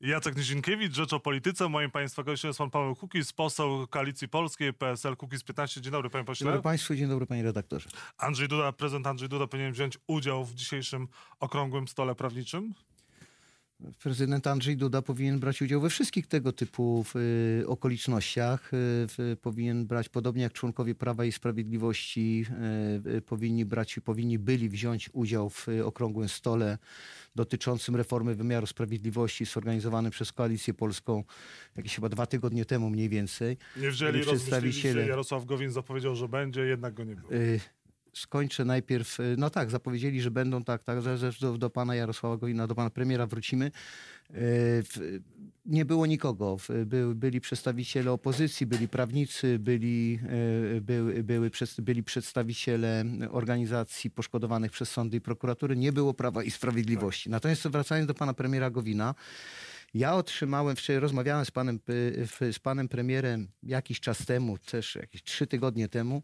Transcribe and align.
Jacek 0.00 0.36
Nizinkiewicz, 0.36 0.94
Rzecz 0.94 1.12
o 1.12 1.20
Polityce. 1.20 1.68
Moim 1.68 1.90
Państwa 1.90 2.22
gościem 2.22 2.48
jest 2.48 2.58
Pan 2.58 2.70
Paweł 2.70 2.96
Kukiz, 2.96 3.32
poseł 3.32 3.86
Koalicji 3.86 4.28
Polskiej, 4.28 4.72
PSL 4.72 5.16
Kukiz 5.16 5.44
15. 5.44 5.80
Dzień 5.80 5.92
dobry 5.92 6.10
Panie 6.10 6.24
Pośle. 6.24 6.44
Dzień 6.44 6.48
dobry 6.48 6.62
Państwu, 6.62 6.94
dzień 6.94 7.08
dobry 7.08 7.26
Panie 7.26 7.42
Redaktorze. 7.42 7.90
Andrzej 8.18 8.48
Duda, 8.48 8.72
prezydent 8.72 9.06
Andrzej 9.06 9.28
Duda 9.28 9.46
powinien 9.46 9.72
wziąć 9.72 9.98
udział 10.06 10.44
w 10.44 10.54
dzisiejszym 10.54 11.08
okrągłym 11.40 11.88
stole 11.88 12.14
prawniczym? 12.14 12.74
Prezydent 14.02 14.46
Andrzej 14.46 14.76
Duda 14.76 15.02
powinien 15.02 15.40
brać 15.40 15.62
udział 15.62 15.80
we 15.80 15.90
wszystkich 15.90 16.26
tego 16.26 16.52
typu 16.52 17.04
y, 17.60 17.68
okolicznościach. 17.68 18.66
Y, 18.66 18.68
w, 18.74 19.36
powinien 19.42 19.86
brać, 19.86 20.08
podobnie 20.08 20.42
jak 20.42 20.52
członkowie 20.52 20.94
Prawa 20.94 21.24
i 21.24 21.32
Sprawiedliwości, 21.32 22.44
y, 23.16 23.20
powinni 23.20 23.64
brać, 23.64 24.00
powinni 24.04 24.38
byli 24.38 24.68
wziąć 24.68 25.10
udział 25.12 25.50
w 25.50 25.66
okrągłym 25.84 26.28
stole 26.28 26.78
dotyczącym 27.36 27.96
reformy 27.96 28.34
wymiaru 28.34 28.66
sprawiedliwości 28.66 29.44
zorganizowanym 29.44 30.10
przez 30.10 30.32
Koalicję 30.32 30.74
Polską 30.74 31.24
jakieś 31.76 31.94
chyba 31.94 32.08
dwa 32.08 32.26
tygodnie 32.26 32.64
temu 32.64 32.90
mniej 32.90 33.08
więcej. 33.08 33.56
Nie 33.76 33.90
wzięli 33.90 34.20
przedstawiciele. 34.20 35.06
Jarosław 35.06 35.44
Gowin 35.44 35.70
zapowiedział, 35.70 36.14
że 36.14 36.28
będzie, 36.28 36.60
jednak 36.60 36.94
go 36.94 37.04
nie 37.04 37.16
było 37.16 37.30
skończę 38.12 38.64
najpierw, 38.64 39.20
y, 39.20 39.34
no 39.38 39.50
tak, 39.50 39.70
zapowiedzieli, 39.70 40.20
że 40.20 40.30
będą, 40.30 40.64
tak, 40.64 40.84
tak, 40.84 41.02
że 41.02 41.32
do, 41.40 41.58
do 41.58 41.70
pana 41.70 41.94
Jarosława 41.94 42.36
Gowina, 42.36 42.66
do 42.66 42.74
pana 42.74 42.90
premiera 42.90 43.26
wrócimy. 43.26 43.70
Y, 44.34 44.82
nie 45.66 45.84
było 45.84 46.06
nikogo. 46.06 46.56
By, 46.86 47.14
byli 47.14 47.40
przedstawiciele 47.40 48.12
opozycji, 48.12 48.66
byli 48.66 48.88
prawnicy, 48.88 49.58
byli, 49.58 50.18
y, 50.76 50.80
były, 51.22 51.50
byli 51.78 52.02
przedstawiciele 52.02 53.04
organizacji 53.30 54.10
poszkodowanych 54.10 54.72
przez 54.72 54.90
sądy 54.90 55.16
i 55.16 55.20
prokuratury. 55.20 55.76
Nie 55.76 55.92
było 55.92 56.14
Prawa 56.14 56.42
i 56.42 56.50
Sprawiedliwości. 56.50 57.24
Tak. 57.24 57.30
Natomiast 57.30 57.68
wracając 57.68 58.08
do 58.08 58.14
pana 58.14 58.34
premiera 58.34 58.70
Gowina, 58.70 59.14
ja 59.94 60.14
otrzymałem, 60.14 60.76
wczoraj 60.76 61.00
rozmawiałem 61.00 61.44
z 61.44 61.50
panem, 61.50 61.80
z 62.52 62.58
panem 62.58 62.88
premierem 62.88 63.48
jakiś 63.62 64.00
czas 64.00 64.26
temu, 64.26 64.58
też 64.58 64.94
jakieś 64.94 65.22
trzy 65.22 65.46
tygodnie 65.46 65.88
temu 65.88 66.22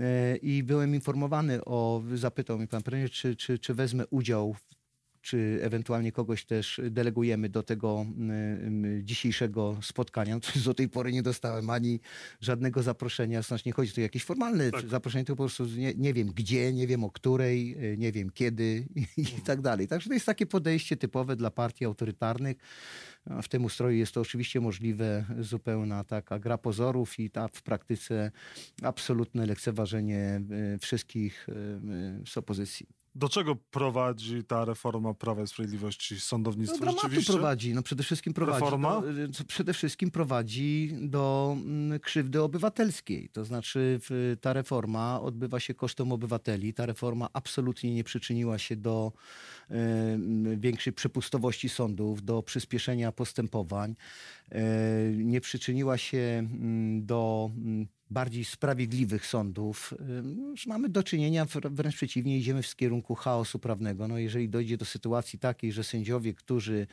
e, 0.00 0.36
i 0.36 0.62
byłem 0.62 0.94
informowany 0.94 1.64
o, 1.64 2.02
zapytał 2.14 2.58
mnie 2.58 2.68
pan 2.68 2.82
premier, 2.82 3.10
czy, 3.10 3.36
czy, 3.36 3.58
czy 3.58 3.74
wezmę 3.74 4.06
udział 4.06 4.56
czy 5.22 5.58
ewentualnie 5.62 6.12
kogoś 6.12 6.44
też 6.44 6.80
delegujemy 6.90 7.48
do 7.48 7.62
tego 7.62 8.06
dzisiejszego 9.02 9.78
spotkania. 9.82 10.38
Do 10.64 10.74
tej 10.74 10.88
pory 10.88 11.12
nie 11.12 11.22
dostałem 11.22 11.70
ani 11.70 12.00
żadnego 12.40 12.82
zaproszenia, 12.82 13.42
znaczy 13.42 13.62
nie 13.66 13.72
chodzi 13.72 13.92
tu 13.92 14.00
o 14.00 14.02
jakieś 14.02 14.24
formalne 14.24 14.70
tak. 14.70 14.88
zaproszenie, 14.88 15.24
to 15.24 15.32
po 15.32 15.42
prostu 15.42 15.66
nie, 15.66 15.94
nie, 15.94 16.14
wiem 16.14 16.28
gdzie, 16.28 16.72
nie 16.72 16.86
wiem 16.86 17.04
o 17.04 17.10
której, 17.10 17.76
e, 17.92 17.96
nie 17.96 18.12
wiem 18.12 18.30
kiedy 18.30 18.86
i, 19.16 19.20
mhm. 19.20 19.42
tak 19.42 19.60
dalej. 19.60 19.88
Także 19.88 20.08
to 20.08 20.14
jest 20.14 20.26
takie 20.26 20.46
podejście 20.46 20.96
typowe 20.96 21.36
dla 21.36 21.50
partii 21.50 21.84
autorytarnych. 21.84 22.56
W 23.42 23.48
tym 23.48 23.64
ustroju 23.64 23.98
jest 23.98 24.12
to 24.12 24.20
oczywiście 24.20 24.60
możliwe, 24.60 25.24
zupełna 25.40 26.04
taka 26.04 26.38
gra 26.38 26.58
pozorów 26.58 27.18
i 27.18 27.30
ta 27.30 27.48
w 27.48 27.62
praktyce 27.62 28.30
absolutne 28.82 29.46
lekceważenie 29.46 30.40
e, 30.74 30.78
wszystkich 30.78 31.46
e, 31.48 31.52
z 32.26 32.36
opozycji. 32.36 33.01
Do 33.14 33.28
czego 33.28 33.56
prowadzi 33.56 34.44
ta 34.44 34.64
reforma 34.64 35.14
Prawa 35.14 35.42
i 35.42 35.46
Sprawiedliwości 35.46 36.20
sądownictwa? 36.20 36.84
No, 36.84 36.92
Rzeczywiście? 36.92 37.32
prowadzi. 37.32 37.74
No, 37.74 37.82
przede 37.82 38.02
wszystkim 38.02 38.34
prowadzi 38.34 38.64
reforma? 38.64 39.02
Do, 39.28 39.44
przede 39.44 39.72
wszystkim 39.74 40.10
prowadzi 40.10 40.94
do 41.00 41.56
mm, 41.56 42.00
krzywdy 42.00 42.42
obywatelskiej. 42.42 43.28
To 43.28 43.44
znaczy 43.44 44.00
ta 44.40 44.52
reforma 44.52 45.20
odbywa 45.20 45.60
się 45.60 45.74
kosztem 45.74 46.12
obywateli. 46.12 46.74
Ta 46.74 46.86
reforma 46.86 47.28
absolutnie 47.32 47.94
nie 47.94 48.04
przyczyniła 48.04 48.58
się 48.58 48.76
do 48.76 49.12
y, 49.70 49.74
większej 50.56 50.92
przepustowości 50.92 51.68
sądów, 51.68 52.24
do 52.24 52.42
przyspieszenia 52.42 53.12
postępowań. 53.12 53.94
Y, 54.52 55.14
nie 55.16 55.40
przyczyniła 55.40 55.98
się 55.98 56.16
y, 56.18 56.46
do 57.02 57.50
bardziej 58.12 58.44
sprawiedliwych 58.44 59.26
sądów. 59.26 59.94
Mamy 60.66 60.88
do 60.88 61.02
czynienia, 61.02 61.46
wręcz 61.64 61.96
przeciwnie, 61.96 62.38
idziemy 62.38 62.62
w 62.62 62.76
kierunku 62.76 63.14
chaosu 63.14 63.58
prawnego. 63.58 64.08
No, 64.08 64.18
jeżeli 64.18 64.48
dojdzie 64.48 64.76
do 64.76 64.84
sytuacji 64.84 65.38
takiej, 65.38 65.72
że 65.72 65.84
sędziowie, 65.84 66.34
którzy 66.34 66.86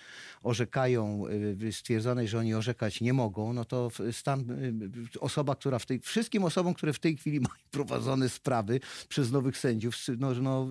orzekają, 0.43 1.23
y, 1.61 1.73
stwierdzonej, 1.73 2.27
że 2.27 2.39
oni 2.39 2.53
orzekać 2.53 3.01
nie 3.01 3.13
mogą, 3.13 3.53
no 3.53 3.65
to 3.65 3.89
stan, 4.11 4.51
y, 5.15 5.19
osoba, 5.19 5.55
która 5.55 5.79
w 5.79 5.85
tej, 5.85 5.99
wszystkim 5.99 6.43
osobom, 6.43 6.73
które 6.73 6.93
w 6.93 6.99
tej 6.99 7.17
chwili 7.17 7.39
mają 7.49 7.63
prowadzone 7.71 8.29
sprawy 8.29 8.79
przez 9.09 9.31
nowych 9.31 9.57
sędziów, 9.57 9.95
no, 10.17 10.33
no 10.33 10.67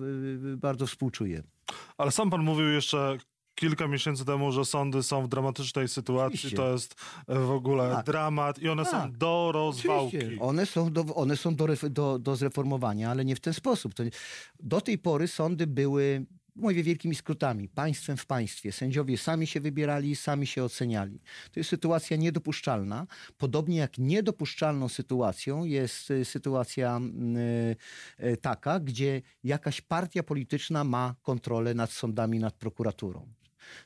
y, 0.53 0.57
bardzo 0.57 0.87
współczuję. 0.87 1.43
Ale 1.97 2.11
sam 2.11 2.29
pan 2.29 2.43
mówił 2.43 2.69
jeszcze 2.69 3.17
kilka 3.59 3.87
miesięcy 3.87 4.25
temu, 4.25 4.51
że 4.51 4.65
sądy 4.65 5.03
są 5.03 5.23
w 5.23 5.27
dramatycznej 5.27 5.87
sytuacji. 5.87 6.37
Oczywiście. 6.37 6.57
To 6.57 6.71
jest 6.71 6.95
e, 7.27 7.39
w 7.39 7.51
ogóle 7.51 7.91
tak. 7.95 8.05
dramat 8.05 8.59
i 8.59 8.69
one 8.69 8.83
tak. 8.83 8.91
są 8.91 9.11
do 9.11 9.51
rozwałki. 9.53 10.17
Oczywiście. 10.17 10.41
One 10.41 10.65
są, 10.65 10.93
do, 10.93 11.01
one 11.15 11.37
są 11.37 11.55
do, 11.55 11.67
do, 11.89 12.19
do 12.19 12.35
zreformowania, 12.35 13.11
ale 13.11 13.25
nie 13.25 13.35
w 13.35 13.39
ten 13.39 13.53
sposób. 13.53 13.93
To, 13.93 14.03
do 14.59 14.81
tej 14.81 14.97
pory 14.97 15.27
sądy 15.27 15.67
były 15.67 16.25
mówię 16.55 16.83
wielkimi 16.83 17.15
skrótami, 17.15 17.69
państwem 17.69 18.17
w 18.17 18.25
państwie. 18.25 18.71
Sędziowie 18.71 19.17
sami 19.17 19.47
się 19.47 19.61
wybierali, 19.61 20.15
sami 20.15 20.47
się 20.47 20.63
oceniali. 20.63 21.19
To 21.51 21.59
jest 21.59 21.69
sytuacja 21.69 22.17
niedopuszczalna. 22.17 23.07
Podobnie 23.37 23.77
jak 23.77 23.97
niedopuszczalną 23.97 24.89
sytuacją 24.89 25.63
jest 25.63 26.11
e, 26.11 26.25
sytuacja 26.25 26.99
yy, 28.19 28.37
taka, 28.37 28.79
gdzie 28.79 29.21
jakaś 29.43 29.81
partia 29.81 30.23
polityczna 30.23 30.83
ma 30.83 31.15
kontrolę 31.21 31.73
nad 31.73 31.91
sądami, 31.91 32.39
nad 32.39 32.53
prokuraturą. 32.53 33.38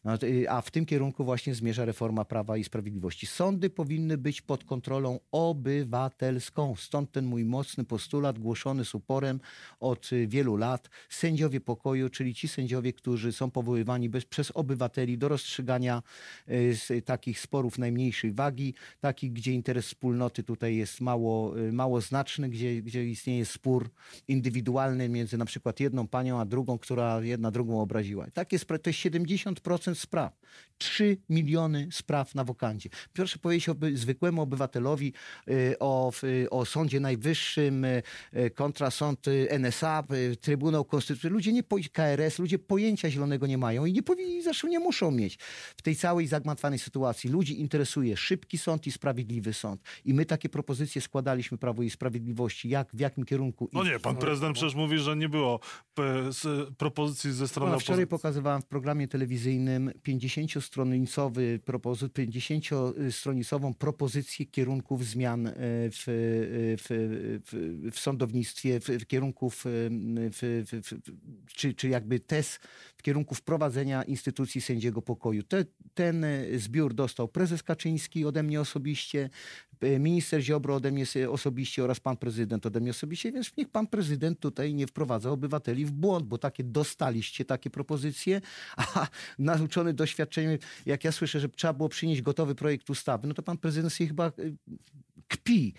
No, 0.04 0.18
y, 0.24 0.50
a 0.50 0.62
w 0.62 0.72
tym 0.72 0.86
kierunku 0.86 1.26
właśnie 1.26 1.56
zmierza 1.56 1.86
reforma 1.86 2.26
Prawa 2.26 2.58
i 2.58 2.64
Sprawiedliwości. 2.64 3.26
Sądy 3.26 3.70
powinny 3.70 4.18
być 4.18 4.42
pod 4.42 4.64
kontrolą 4.64 5.20
obywatelską. 5.32 6.76
Stąd 6.76 7.12
ten 7.12 7.26
mój 7.26 7.46
mocny 7.46 7.84
postulat 7.84 8.40
głoszony 8.40 8.86
z 8.86 8.96
uporem 8.96 9.40
od 9.80 10.14
y, 10.14 10.28
wielu 10.28 10.56
lat. 10.58 10.90
Sędziowie 11.10 11.62
pokoju, 11.62 12.10
czyli 12.10 12.36
ci 12.36 12.48
sędziowie, 12.48 12.94
którzy 12.94 13.32
są 13.32 13.52
powoływani 13.52 14.10
bez, 14.10 14.26
przez 14.26 14.52
obywateli 14.52 15.18
do 15.18 15.28
rozstrzygania 15.28 16.04
y, 16.90 17.02
takich 17.02 17.40
sporów 17.40 17.78
najmniejszej 17.78 18.34
wagi, 18.34 18.74
takich, 19.00 19.34
gdzie 19.34 19.52
interes 19.52 19.86
wspólnoty 19.86 20.44
tutaj 20.44 20.76
jest 20.76 21.02
mało, 21.02 21.54
mało 21.72 22.02
znaczny, 22.02 22.50
gdzie, 22.50 22.82
gdzie 22.82 23.06
istnieje 23.06 23.46
spór 23.46 23.90
indywidualny 24.28 25.10
między 25.10 25.38
na 25.38 25.46
przykład 25.46 25.80
jedną 25.80 26.08
panią 26.08 26.40
a 26.40 26.46
drugą, 26.46 26.78
która 26.78 27.22
jedna 27.22 27.52
drugą 27.52 27.82
obraziła. 27.82 28.28
Tak 28.34 28.54
jest, 28.54 28.68
to 28.68 28.90
jest 28.90 29.00
70 29.00 29.60
procent 29.74 29.98
spraw. 29.98 30.44
3 30.78 31.18
miliony 31.30 31.88
spraw 31.92 32.36
na 32.36 32.44
wokandzie. 32.44 32.90
Proszę 33.14 33.40
powiedzieć 33.40 33.70
o 33.70 33.76
zwykłemu 33.94 34.42
obywatelowi 34.42 35.14
y, 35.48 35.76
o, 35.80 36.12
o 36.50 36.66
Sądzie 36.66 37.00
Najwyższym 37.00 37.86
y, 37.86 38.04
y, 38.38 38.50
kontra 38.50 38.92
sąd 38.92 39.26
NSA, 39.50 40.04
Trybunał 40.42 40.86
Konstytucyjny. 40.86 41.34
Ludzie 41.34 41.54
nie, 41.54 41.64
KRS, 41.94 42.40
ludzie 42.40 42.60
pojęcia 42.60 43.10
zielonego 43.10 43.48
nie 43.48 43.58
mają 43.58 43.86
i 43.86 43.94
nie 43.94 44.04
powinni, 44.04 44.44
zresztą 44.44 44.68
nie 44.68 44.80
muszą 44.80 45.12
mieć. 45.12 45.38
W 45.78 45.82
tej 45.82 45.96
całej 45.96 46.28
zagmatwanej 46.28 46.80
sytuacji 46.80 47.30
ludzi 47.30 47.62
interesuje 47.62 48.18
szybki 48.18 48.58
sąd 48.58 48.88
i 48.88 48.92
sprawiedliwy 48.92 49.54
sąd. 49.54 49.82
I 50.06 50.14
my 50.14 50.26
takie 50.26 50.50
propozycje 50.50 51.02
składaliśmy 51.02 51.58
Prawo 51.58 51.84
i 51.84 51.90
Sprawiedliwości. 51.90 52.70
Jak, 52.70 52.90
w 52.94 53.00
jakim 53.00 53.26
kierunku? 53.26 53.70
No 53.74 53.84
nie, 53.84 54.00
pan 54.00 54.16
prezydent 54.16 54.56
przecież 54.56 54.76
mówi, 54.76 54.98
że 54.98 55.16
nie 55.16 55.30
było 55.30 55.60
propozycji 56.78 57.32
ze 57.32 57.48
strony 57.48 57.72
no, 57.72 57.80
Wczoraj 57.80 58.08
pokazywałem 58.08 58.62
w 58.62 58.66
programie 58.66 59.08
telewizyjnym 59.08 59.63
telewizyjnym 59.66 59.92
50-stronicowy 60.06 61.60
50-stronicową 62.08 63.74
propozycję 63.74 64.46
kierunków 64.46 65.06
zmian 65.06 65.48
e, 65.48 65.54
w, 65.56 66.04
w, 66.78 66.88
w, 67.46 67.92
w 67.92 68.00
sądownictwie, 68.00 68.80
w, 68.80 69.08
kierunków, 69.08 69.66
czy, 71.56 71.74
czy 71.74 71.90
jakby 71.90 72.20
test 72.20 72.60
w 73.04 73.06
kierunku 73.06 73.36
wprowadzenia 73.36 74.04
instytucji 74.04 74.62
sędziego 74.62 75.02
pokoju. 75.02 75.44
Te, 75.44 75.66
ten 75.94 76.26
zbiór 76.56 76.94
dostał 76.94 77.28
prezes 77.28 77.64
Kaczyński 77.64 78.26
ode 78.26 78.44
mnie 78.44 78.62
osobiście, 78.62 79.30
E, 79.84 80.00
minister 80.00 80.42
Ziobro 80.42 80.76
ode 80.76 80.92
mnie 80.92 81.06
osobiście 81.30 81.84
oraz 81.84 82.00
pan 82.00 82.18
prezydent 82.18 82.66
ode 82.66 82.80
mnie 82.80 82.92
osobiście, 82.92 83.32
więc 83.32 83.58
niech 83.58 83.70
pan 83.70 83.88
prezydent 83.88 84.40
tutaj 84.40 84.74
nie 84.74 84.88
wprowadza 84.88 85.32
obywateli 85.32 85.86
w 85.86 85.92
błąd, 85.92 86.26
bo 86.26 86.38
takie 86.38 86.64
dostaliście 86.64 87.46
takie 87.46 87.70
propozycje, 87.70 88.42
a 88.78 89.08
nauczony 89.40 89.94
doświadczeniem, 89.94 90.58
jak 90.86 91.04
ja 91.04 91.12
słyszę, 91.12 91.40
że 91.40 91.50
trzeba 91.50 91.74
było 91.74 91.90
przynieść 91.90 92.22
gotowy 92.22 92.56
projekt 92.56 92.90
ustawy, 92.90 93.28
no 93.28 93.34
to 93.34 93.44
pan 93.44 93.58
prezydent 93.58 93.94
sobie 93.94 94.08
chyba 94.08 94.28
e, 94.28 94.32
kpi. 95.28 95.74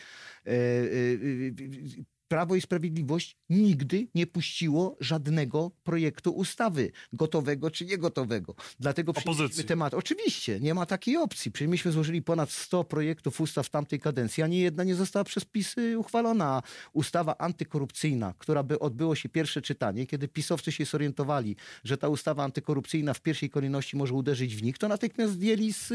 Prawo 2.29 2.57
i 2.57 2.61
Sprawiedliwość 2.61 3.37
nigdy 3.51 4.09
nie 4.15 4.27
puściło 4.27 4.97
żadnego 5.01 5.71
projektu 5.83 6.33
ustawy, 6.33 6.93
gotowego 7.13 7.71
czy 7.71 7.87
niegotowego. 7.87 8.55
Dlatego 8.81 9.13
przyjęliśmy 9.13 9.65
temat. 9.65 9.95
Oczywiście, 9.95 10.61
nie 10.61 10.75
ma 10.75 10.87
takiej 10.87 11.17
opcji. 11.17 11.53
Przecież 11.53 11.71
myśmy 11.71 11.93
złożyli 11.93 12.23
ponad 12.23 12.51
100 12.51 12.85
projektów 12.85 13.41
ustaw 13.41 13.67
w 13.67 13.71
tamtej 13.71 14.01
kadencji, 14.01 14.43
ani 14.43 14.59
jedna 14.59 14.85
nie 14.85 14.95
została 14.95 15.25
przez 15.25 15.45
PiS 15.45 15.75
uchwalona. 15.97 16.63
Ustawa 16.93 17.39
antykorupcyjna, 17.39 18.35
która 18.39 18.63
by 18.63 18.79
odbyło 18.79 19.15
się 19.15 19.29
pierwsze 19.29 19.63
czytanie, 19.63 20.07
kiedy 20.07 20.29
pisowcy 20.29 20.73
się 20.73 20.85
zorientowali, 20.85 21.57
że 21.85 21.99
ta 21.99 22.09
ustawa 22.09 22.45
antykorupcyjna 22.45 23.15
w 23.15 23.21
pierwszej 23.21 23.51
kolejności 23.51 23.97
może 23.97 24.15
uderzyć 24.15 24.57
w 24.57 24.63
nich, 24.63 24.79
to 24.79 24.89
natychmiast 24.89 25.33
zdjęli 25.33 25.73
z, 25.73 25.89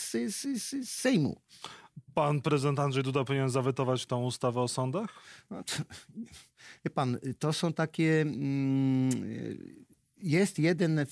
z, 0.00 0.34
z, 0.34 0.62
z 0.62 0.88
Sejmu. 0.88 1.40
Pan 2.14 2.40
prezydent 2.40 2.78
Andrzej 2.78 3.02
Duda 3.02 3.24
powinien 3.24 3.50
zawetować 3.50 4.06
tą 4.06 4.24
ustawę 4.24 4.60
o 4.60 4.68
sądach? 4.68 5.08
No 5.50 5.62
to, 5.62 5.72
wie 6.84 6.90
pan, 6.90 7.18
to 7.38 7.52
są 7.52 7.72
takie... 7.72 8.20
Mm, 8.20 9.10
jest 10.22 10.58
jeden, 10.58 11.06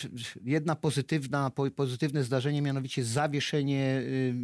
jedna 0.45 0.77
pozytywna, 0.77 1.51
pozytywne 1.77 2.25
zdarzenie, 2.25 2.63
mianowicie 2.63 3.05
zawieszenie 3.05 3.97
y, 3.99 4.35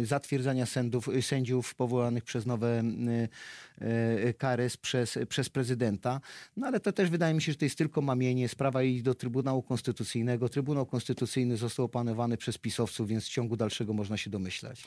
y, 0.00 0.06
zatwierdzania 0.06 0.66
sędziów, 0.66 1.08
sędziów 1.20 1.74
powołanych 1.74 2.24
przez 2.24 2.46
nowe 2.46 2.82
y, 3.82 4.34
KRS 4.34 4.76
przez, 4.76 5.18
przez 5.28 5.48
prezydenta. 5.48 6.20
No 6.56 6.66
ale 6.66 6.80
to 6.80 6.92
też 6.92 7.10
wydaje 7.10 7.34
mi 7.34 7.42
się, 7.42 7.52
że 7.52 7.58
to 7.58 7.64
jest 7.64 7.78
tylko 7.78 8.02
mamienie. 8.02 8.48
Sprawa 8.48 8.82
idzie 8.82 9.02
do 9.02 9.14
Trybunału 9.14 9.62
Konstytucyjnego. 9.62 10.48
Trybunał 10.48 10.86
Konstytucyjny 10.86 11.56
został 11.56 11.84
opanowany 11.84 12.36
przez 12.36 12.58
pisowców, 12.58 13.08
więc 13.08 13.24
w 13.24 13.28
ciągu 13.28 13.56
dalszego 13.56 13.92
można 13.92 14.16
się 14.16 14.30
domyślać. 14.30 14.84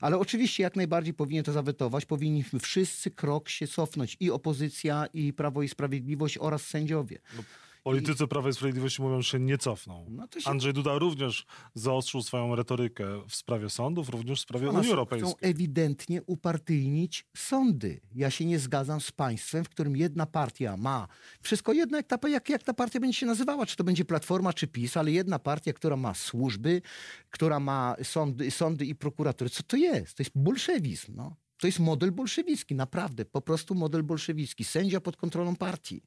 Ale 0.00 0.18
oczywiście 0.18 0.62
jak 0.62 0.76
najbardziej 0.76 1.14
powinien 1.14 1.44
to 1.44 1.52
zawetować. 1.52 2.04
Powinniśmy 2.04 2.60
wszyscy 2.60 3.10
krok 3.10 3.48
się 3.48 3.66
cofnąć. 3.66 4.16
I 4.20 4.30
opozycja, 4.30 5.06
i 5.14 5.32
Prawo 5.32 5.62
i 5.62 5.68
Sprawiedliwość 5.68 6.38
oraz 6.38 6.62
sędziowie. 6.62 7.18
No. 7.36 7.42
Politycy 7.86 8.26
Prawa 8.26 8.48
i 8.48 8.52
Sprawiedliwości 8.52 9.02
mówią, 9.02 9.22
że 9.22 9.30
się 9.30 9.40
nie 9.40 9.58
cofną. 9.58 10.06
No 10.10 10.26
się... 10.40 10.50
Andrzej 10.50 10.72
Duda 10.72 10.98
również 10.98 11.46
zaostrzył 11.74 12.22
swoją 12.22 12.54
retorykę 12.54 13.22
w 13.28 13.34
sprawie 13.34 13.70
sądów, 13.70 14.08
również 14.08 14.38
w 14.38 14.42
sprawie 14.42 14.70
Unii 14.70 14.90
Europejskiej. 14.90 15.32
Chcą 15.32 15.48
ewidentnie 15.48 16.22
upartyjnić 16.22 17.26
sądy. 17.36 18.00
Ja 18.14 18.30
się 18.30 18.44
nie 18.44 18.58
zgadzam 18.58 19.00
z 19.00 19.12
państwem, 19.12 19.64
w 19.64 19.68
którym 19.68 19.96
jedna 19.96 20.26
partia 20.26 20.76
ma 20.76 21.08
wszystko 21.40 21.72
jedno, 21.72 21.96
jak 21.96 22.06
ta, 22.06 22.28
jak, 22.28 22.48
jak 22.48 22.62
ta 22.62 22.74
partia 22.74 23.00
będzie 23.00 23.18
się 23.18 23.26
nazywała, 23.26 23.66
czy 23.66 23.76
to 23.76 23.84
będzie 23.84 24.04
Platforma, 24.04 24.52
czy 24.52 24.66
PiS, 24.66 24.96
ale 24.96 25.12
jedna 25.12 25.38
partia, 25.38 25.72
która 25.72 25.96
ma 25.96 26.14
służby, 26.14 26.82
która 27.30 27.60
ma 27.60 27.96
sądy, 28.02 28.50
sądy 28.50 28.86
i 28.86 28.94
prokuratury. 28.94 29.50
Co 29.50 29.62
to 29.62 29.76
jest? 29.76 30.16
To 30.16 30.22
jest 30.22 30.32
bolszewizm. 30.34 31.14
No. 31.16 31.36
To 31.58 31.66
jest 31.66 31.78
model 31.78 32.12
bolszewicki, 32.12 32.74
naprawdę, 32.74 33.24
po 33.24 33.40
prostu 33.40 33.74
model 33.74 34.02
bolszewicki. 34.02 34.64
Sędzia 34.64 35.00
pod 35.00 35.16
kontrolą 35.16 35.56
partii. 35.56 36.02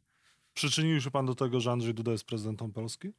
Przyczynił 0.59 1.01
się 1.01 1.11
pan 1.11 1.25
do 1.25 1.35
tego, 1.35 1.59
że 1.59 1.71
Andrzej 1.71 1.94
Duda 1.94 2.11
jest 2.11 2.23
prezydentem 2.23 2.71
Polski? 2.71 3.11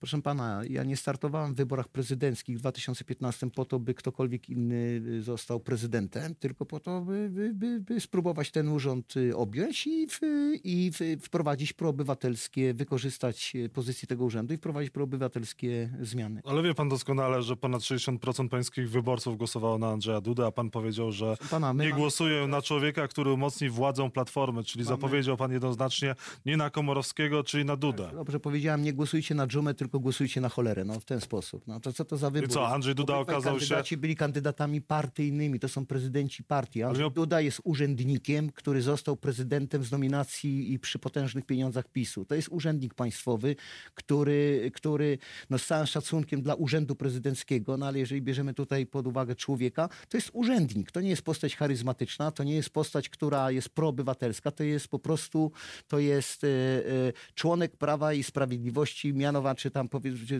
Proszę 0.00 0.22
pana, 0.22 0.60
ja 0.70 0.84
nie 0.84 0.96
startowałem 0.96 1.54
w 1.54 1.56
wyborach 1.56 1.88
prezydenckich 1.88 2.56
w 2.56 2.60
2015 2.60 3.50
po 3.50 3.64
to, 3.64 3.78
by 3.78 3.94
ktokolwiek 3.94 4.48
inny 4.48 5.02
został 5.22 5.60
prezydentem, 5.60 6.34
tylko 6.34 6.66
po 6.66 6.80
to, 6.80 7.00
by, 7.00 7.30
by, 7.30 7.54
by, 7.54 7.80
by 7.80 8.00
spróbować 8.00 8.50
ten 8.50 8.68
urząd 8.68 9.16
y, 9.16 9.36
objąć 9.36 9.86
i, 9.86 10.06
w, 10.08 10.20
i 10.64 10.90
w, 10.92 11.24
wprowadzić 11.24 11.72
proobywatelskie, 11.72 12.74
wykorzystać 12.74 13.52
pozycję 13.72 14.08
tego 14.08 14.24
urzędu 14.24 14.54
i 14.54 14.56
wprowadzić 14.56 14.90
proobywatelskie 14.90 15.90
zmiany. 16.00 16.40
Ale 16.44 16.62
wie 16.62 16.74
pan 16.74 16.88
doskonale, 16.88 17.42
że 17.42 17.56
ponad 17.56 17.82
60% 17.82 18.48
pańskich 18.48 18.90
wyborców 18.90 19.38
głosowało 19.38 19.78
na 19.78 19.88
Andrzeja 19.88 20.20
Dudę, 20.20 20.46
a 20.46 20.50
pan 20.50 20.70
powiedział, 20.70 21.12
że 21.12 21.36
pana, 21.50 21.72
nie 21.72 21.92
głosują 21.92 22.48
na 22.48 22.62
człowieka, 22.62 23.08
który 23.08 23.32
umocni 23.32 23.68
władzę 23.68 24.10
Platformy, 24.10 24.64
czyli 24.64 24.84
mamy... 24.84 24.96
zapowiedział 24.96 25.36
pan 25.36 25.52
jednoznacznie 25.52 26.14
nie 26.46 26.56
na 26.56 26.70
Komorowskiego, 26.70 27.44
czyli 27.44 27.64
na 27.64 27.76
Dudę. 27.76 28.10
Dobrze 28.14 28.40
powiedziałem, 28.40 28.82
nie 28.82 28.92
głosujcie 28.92 29.34
na 29.34 29.46
Dżumę, 29.46 29.74
tylko 29.74 29.87
tylko 29.88 30.00
głosujcie 30.00 30.40
na 30.40 30.48
cholerę, 30.48 30.84
no 30.84 31.00
w 31.00 31.04
ten 31.04 31.20
sposób. 31.20 31.66
No 31.66 31.80
to 31.80 31.92
co 31.92 32.04
to 32.04 32.16
za 32.16 32.30
wybór? 32.30 32.48
I 32.48 32.52
co, 32.52 32.68
Andrzej 32.68 32.94
Duda 32.94 33.16
Obydwaj 33.16 33.36
okazał 33.36 33.52
kandydaci 33.52 33.90
się... 33.90 33.96
byli 33.96 34.16
kandydatami 34.16 34.80
partyjnymi, 34.80 35.60
to 35.60 35.68
są 35.68 35.86
prezydenci 35.86 36.44
partii. 36.44 36.82
Andrzej 36.82 37.02
miał... 37.04 37.10
Duda 37.10 37.40
jest 37.40 37.60
urzędnikiem, 37.64 38.52
który 38.52 38.82
został 38.82 39.16
prezydentem 39.16 39.84
z 39.84 39.92
nominacji 39.92 40.72
i 40.72 40.78
przy 40.78 40.98
potężnych 40.98 41.46
pieniądzach 41.46 41.88
PiSu. 41.88 42.24
To 42.24 42.34
jest 42.34 42.48
urzędnik 42.48 42.94
państwowy, 42.94 43.56
który, 43.94 44.70
który 44.74 45.18
no 45.50 45.58
z 45.58 45.66
całym 45.66 45.86
szacunkiem 45.86 46.42
dla 46.42 46.54
urzędu 46.54 46.96
prezydenckiego, 46.96 47.76
no 47.76 47.86
ale 47.86 47.98
jeżeli 47.98 48.22
bierzemy 48.22 48.54
tutaj 48.54 48.86
pod 48.86 49.06
uwagę 49.06 49.34
człowieka, 49.34 49.88
to 50.08 50.16
jest 50.16 50.30
urzędnik. 50.32 50.90
To 50.90 51.00
nie 51.00 51.10
jest 51.10 51.22
postać 51.22 51.56
charyzmatyczna, 51.56 52.30
to 52.30 52.44
nie 52.44 52.54
jest 52.54 52.70
postać, 52.70 53.08
która 53.08 53.50
jest 53.50 53.68
proobywatelska, 53.68 54.50
to 54.50 54.64
jest 54.64 54.88
po 54.88 54.98
prostu, 54.98 55.52
to 55.88 55.98
jest 55.98 56.44
e, 56.44 56.48
e, 56.48 57.12
członek 57.34 57.76
Prawa 57.76 58.12
i 58.12 58.22
Sprawiedliwości, 58.22 59.14
mianowany, 59.14 59.56
czy 59.56 59.70
tam 59.78 59.88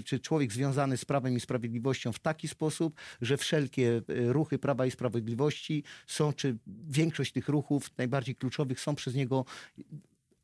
czy, 0.04 0.20
człowiek 0.20 0.52
związany 0.52 0.96
z 0.96 1.04
Prawem 1.04 1.36
i 1.36 1.40
Sprawiedliwością 1.40 2.12
w 2.12 2.18
taki 2.18 2.48
sposób, 2.48 3.00
że 3.20 3.36
wszelkie 3.36 4.02
e, 4.08 4.32
ruchy 4.32 4.58
Prawa 4.58 4.86
i 4.86 4.90
Sprawiedliwości 4.90 5.84
są, 6.06 6.32
czy 6.32 6.56
większość 6.88 7.32
tych 7.32 7.48
ruchów 7.48 7.90
najbardziej 7.98 8.34
kluczowych 8.34 8.80
są 8.80 8.94
przez 8.94 9.14
niego 9.14 9.44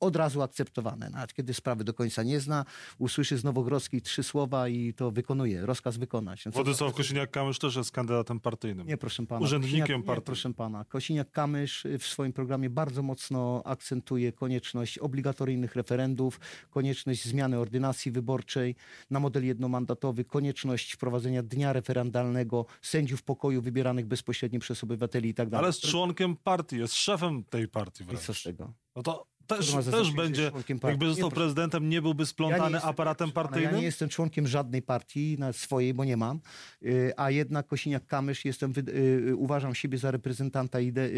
od 0.05 0.17
razu 0.17 0.43
akceptowane. 0.43 1.11
Nawet 1.11 1.35
kiedy 1.35 1.55
sprawy 1.55 1.85
do 1.85 1.95
końca 1.95 2.23
nie 2.23 2.41
zna, 2.41 2.65
usłyszy 2.99 3.39
z 3.39 3.45
Nowogrodzkiej 3.45 4.03
trzy 4.03 4.23
słowa 4.23 4.69
i 4.69 4.95
to 4.95 5.11
wykonuje, 5.11 5.67
rozkaz 5.67 5.97
wykonać. 5.97 6.45
No 6.45 6.53
Władysław 6.53 6.95
Kosiniak-Kamysz 6.95 7.59
też 7.61 7.77
jest 7.77 7.93
kandydatem 7.93 8.41
partyjnym. 8.41 8.87
Nie, 8.87 8.97
proszę 8.97 9.27
pana. 9.27 9.41
Urzędnikiem 9.41 10.03
partii. 10.03 10.25
proszę 10.25 10.55
pana. 10.55 10.85
Kosiniak-Kamysz 10.85 11.99
w 11.99 12.07
swoim 12.07 12.33
programie 12.33 12.71
bardzo 12.71 13.03
mocno 13.03 13.63
akcentuje 13.65 14.33
konieczność 14.33 14.99
obligatoryjnych 14.99 15.77
referendów, 15.77 16.41
konieczność 16.71 17.25
zmiany 17.25 17.59
ordynacji 17.59 18.13
wyborczej 18.13 18.77
na 19.11 19.21
model 19.21 19.47
jednomandatowy, 19.47 20.25
konieczność 20.25 20.93
wprowadzenia 20.93 21.43
dnia 21.43 21.73
referendalnego, 21.73 22.67
sędziów 22.83 23.23
pokoju 23.23 23.63
wybieranych 23.63 24.07
bezpośrednio 24.07 24.61
przez 24.61 24.85
obywateli 24.85 25.29
i 25.29 25.35
tak 25.35 25.49
dalej. 25.49 25.59
Ale 25.59 25.69
jest 25.69 25.81
członkiem 25.81 26.37
partii, 26.37 26.77
jest 26.77 26.95
szefem 26.95 27.45
tej 27.45 27.69
partii 27.69 28.05
wręcz. 28.05 28.23
I 28.23 28.27
co 28.27 28.35
z 28.35 28.43
tego? 28.43 28.73
No 28.97 29.03
to 29.03 29.27
też, 29.47 29.75
też 29.91 30.13
będzie, 30.13 30.51
jakby 30.85 31.07
został 31.07 31.29
nie, 31.29 31.35
prezydentem, 31.35 31.89
nie 31.89 32.03
byłby 32.03 32.27
splątany 32.27 32.79
ja 32.79 32.83
aparatem 32.83 33.33
partyjnym? 33.33 33.73
Ja 33.73 33.79
nie 33.79 33.85
jestem 33.85 34.09
członkiem 34.09 34.47
żadnej 34.47 34.83
partii, 34.83 35.37
na 35.39 35.53
swojej, 35.53 35.95
bo 35.95 36.05
nie 36.05 36.17
mam, 36.17 36.41
y, 36.83 37.13
a 37.17 37.31
jednak 37.31 37.69
Kosiniak-Kamysz 37.69 38.47
jestem, 38.47 38.73
y, 38.79 38.91
y, 39.29 39.37
uważam 39.37 39.75
siebie 39.75 39.99
za 39.99 40.11
reprezentanta 40.11 40.81
ide, 40.81 41.11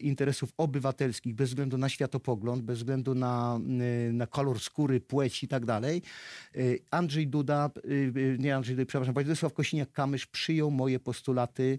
interesów 0.00 0.52
obywatelskich, 0.56 1.34
bez 1.34 1.48
względu 1.48 1.78
na 1.78 1.88
światopogląd, 1.88 2.62
bez 2.62 2.78
względu 2.78 3.14
na, 3.14 3.60
na 4.12 4.26
kolor 4.26 4.60
skóry, 4.60 5.00
płeć 5.00 5.42
i 5.42 5.48
tak 5.48 5.64
dalej. 5.64 6.02
Andrzej 6.90 7.28
Duda, 7.28 7.70
nie 8.38 8.56
Andrzej 8.56 8.76
Duda, 8.76 8.86
przepraszam, 8.86 9.14
Władysław 9.14 9.52
Kosiniak-Kamysz 9.52 10.26
przyjął 10.26 10.70
moje 10.70 11.00
postulaty. 11.00 11.78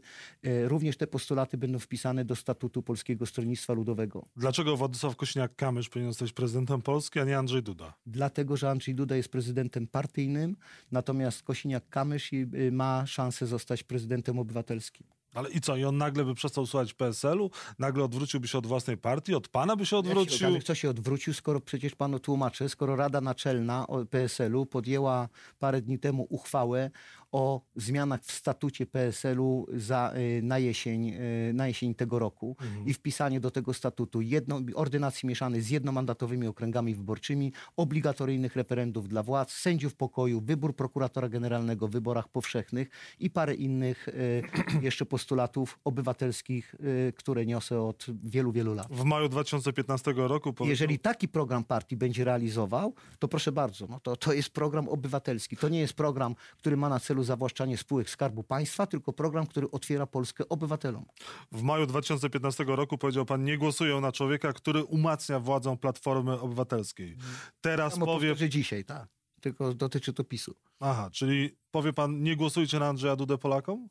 Również 0.64 0.98
te 0.98 1.08
postulaty 1.08 1.58
będą 1.58 1.80
wpisane 1.80 2.26
do 2.26 2.36
statutu 2.36 2.82
Polskiego 2.82 3.26
Stronnictwa 3.26 3.74
Ludowego. 3.74 4.26
Dlaczego 4.36 4.78
Władysław 4.78 5.16
Kosiniak-Kamysz 5.16 5.87
Kamysz 5.88 5.94
powinien 5.94 6.14
zostać 6.14 6.34
prezydentem 6.34 6.82
Polski, 6.82 7.20
a 7.20 7.24
nie 7.24 7.38
Andrzej 7.38 7.64
Duda. 7.64 7.94
Dlatego, 8.06 8.58
że 8.58 8.70
Andrzej 8.70 8.96
Duda 8.96 9.16
jest 9.16 9.30
prezydentem 9.30 9.88
partyjnym, 9.88 10.58
natomiast 10.92 11.44
Kosiniak-Kamysz 11.44 12.34
y, 12.34 12.72
ma 12.72 13.06
szansę 13.06 13.48
zostać 13.48 13.84
prezydentem 13.84 14.40
obywatelskim. 14.40 15.08
Ale 15.34 15.50
i 15.50 15.62
co? 15.62 15.76
I 15.76 15.86
on 15.86 15.98
nagle 15.98 16.26
by 16.26 16.36
przestał 16.36 16.66
słuchać 16.66 16.94
PSL-u? 16.94 17.52
Nagle 17.80 18.04
odwróciłby 18.04 18.48
się 18.48 18.58
od 18.58 18.68
własnej 18.68 18.98
partii? 18.98 19.36
Od 19.36 19.48
pana 19.48 19.76
by 19.76 19.86
się 19.86 19.98
odwrócił? 19.98 20.54
Jak 20.54 20.68
się, 20.68 20.76
się 20.76 20.90
odwrócił, 20.90 21.34
skoro 21.34 21.60
przecież 21.60 21.96
panu 21.96 22.20
tłumaczę, 22.20 22.70
skoro 22.70 22.96
Rada 22.96 23.22
Naczelna 23.22 23.86
PSL-u 24.10 24.66
podjęła 24.66 25.30
parę 25.60 25.82
dni 25.82 26.00
temu 26.00 26.28
uchwałę 26.30 26.92
o 27.32 27.62
zmianach 27.76 28.22
w 28.24 28.32
statucie 28.32 28.86
PSL-u 28.86 29.68
za, 29.74 30.14
y, 30.18 30.42
na, 30.44 30.60
jesień, 30.60 31.10
y, 31.10 31.52
na 31.54 31.68
jesień 31.68 31.96
tego 31.96 32.20
roku 32.20 32.56
mhm. 32.62 32.88
i 32.88 32.94
wpisanie 32.94 33.40
do 33.40 33.52
tego 33.52 33.74
statutu 33.74 34.22
jedno, 34.22 34.62
ordynacji 34.76 35.30
mieszanej 35.30 35.62
z 35.62 35.70
jednomandatowymi 35.70 36.48
okręgami 36.48 36.96
wyborczymi, 36.96 37.54
obligatoryjnych 37.78 38.56
referendów 38.56 39.08
dla 39.08 39.24
władz, 39.24 39.52
sędziów 39.52 39.96
pokoju, 39.96 40.42
wybór 40.42 40.76
prokuratora 40.76 41.30
generalnego 41.30 41.88
w 41.88 41.92
wyborach 41.92 42.28
powszechnych 42.28 42.90
i 43.20 43.30
parę 43.30 43.56
innych 43.56 44.08
y, 44.08 44.44
jeszcze 44.82 45.06
postulatów 45.06 45.80
obywatelskich, 45.84 46.76
które 47.16 47.46
niosę 47.46 47.82
od 47.82 48.06
wielu, 48.24 48.52
wielu 48.52 48.74
lat. 48.74 48.88
W 48.92 49.04
maju 49.04 49.30
2015 49.30 50.14
roku... 50.16 50.54
Jeżeli 50.66 51.00
taki 51.00 51.28
program 51.28 51.64
partii 51.64 51.98
będzie 51.98 52.24
realizował, 52.24 52.94
to 53.20 53.28
proszę 53.28 53.52
bardzo, 53.52 53.88
no 53.88 54.00
to, 54.00 54.16
to 54.16 54.34
jest 54.34 54.50
program 54.50 54.90
obywatelski. 54.90 55.58
To 55.58 55.70
nie 55.70 55.80
jest 55.80 55.94
program, 55.94 56.36
który 56.58 56.78
ma 56.78 56.90
na 56.90 57.00
celu 57.00 57.17
zawłaszczanie 57.24 57.78
spółek 57.78 58.10
Skarbu 58.10 58.44
Państwa, 58.44 58.88
tylko 58.88 59.14
program, 59.14 59.48
który 59.48 59.72
otwiera 59.72 60.06
Polskę 60.06 60.50
obywatelom. 60.50 61.06
W 61.52 61.62
maju 61.62 61.86
2015 61.86 62.64
roku 62.68 62.98
powiedział 62.98 63.26
pan, 63.26 63.44
nie 63.44 63.58
głosują 63.58 64.02
na 64.02 64.12
człowieka, 64.12 64.54
który 64.54 64.84
umacnia 64.84 65.40
władzę 65.40 65.78
Platformy 65.78 66.40
Obywatelskiej. 66.40 67.18
Teraz 67.62 67.98
ja 67.98 68.06
powie... 68.06 68.36
że 68.36 68.50
dzisiaj, 68.50 68.86
tak. 68.86 69.08
Tylko 69.42 69.74
dotyczy 69.74 70.14
to 70.14 70.24
PiSu. 70.24 70.56
Aha, 70.80 71.10
czyli 71.12 71.58
powie 71.72 71.94
pan, 71.94 72.24
nie 72.24 72.36
głosujcie 72.36 72.80
na 72.80 72.88
Andrzeja 72.88 73.16
Dudę 73.16 73.38
Polakom? 73.38 73.90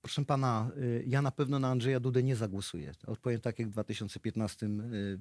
Proszę 0.00 0.24
pana, 0.24 0.70
y, 0.76 1.04
ja 1.06 1.22
na 1.22 1.30
pewno 1.30 1.58
na 1.58 1.68
Andrzeja 1.68 2.00
Dudę 2.00 2.22
nie 2.22 2.36
zagłosuję. 2.36 2.92
Odpowiem 3.06 3.40
tak, 3.40 3.58
jak 3.58 3.68
w 3.68 3.70
2015 3.70 4.66
y, 4.66 4.68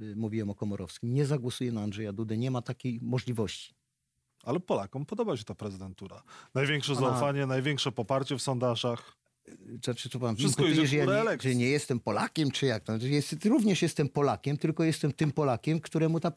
y, 0.02 0.16
mówiłem 0.16 0.50
o 0.50 0.56
Komorowskim. 0.56 1.14
Nie 1.14 1.26
zagłosuję 1.26 1.72
na 1.72 1.82
Andrzeja 1.82 2.14
Dudę, 2.14 2.38
nie 2.38 2.52
ma 2.52 2.62
takiej 2.62 3.00
możliwości. 3.02 3.76
Ale 4.48 4.60
Polakom 4.60 5.06
podoba 5.06 5.38
się 5.38 5.44
ta 5.44 5.56
prezydentura. 5.56 6.24
Największe 6.54 6.96
zaufanie, 6.96 7.46
największe 7.46 7.92
poparcie 7.92 8.38
w 8.38 8.42
sondażach. 8.42 9.18
Czy, 9.82 9.96
czy 9.96 10.20
pan 10.20 10.36
Wszystko 10.36 10.68
idzie 10.68 10.88
że, 10.88 10.96
ja 10.96 11.06
nie, 11.06 11.38
że 11.42 11.56
nie 11.56 11.70
jestem 11.70 12.00
Polakiem, 12.00 12.52
czy 12.52 12.66
jak? 12.66 12.88
No, 12.88 12.98
jest, 13.02 13.46
również 13.46 13.82
jestem 13.82 14.10
Polakiem, 14.10 14.58
tylko 14.58 14.84
jestem 14.84 15.14
tym 15.14 15.32
Polakiem, 15.32 15.80
któremu 15.80 16.20
ta 16.20 16.32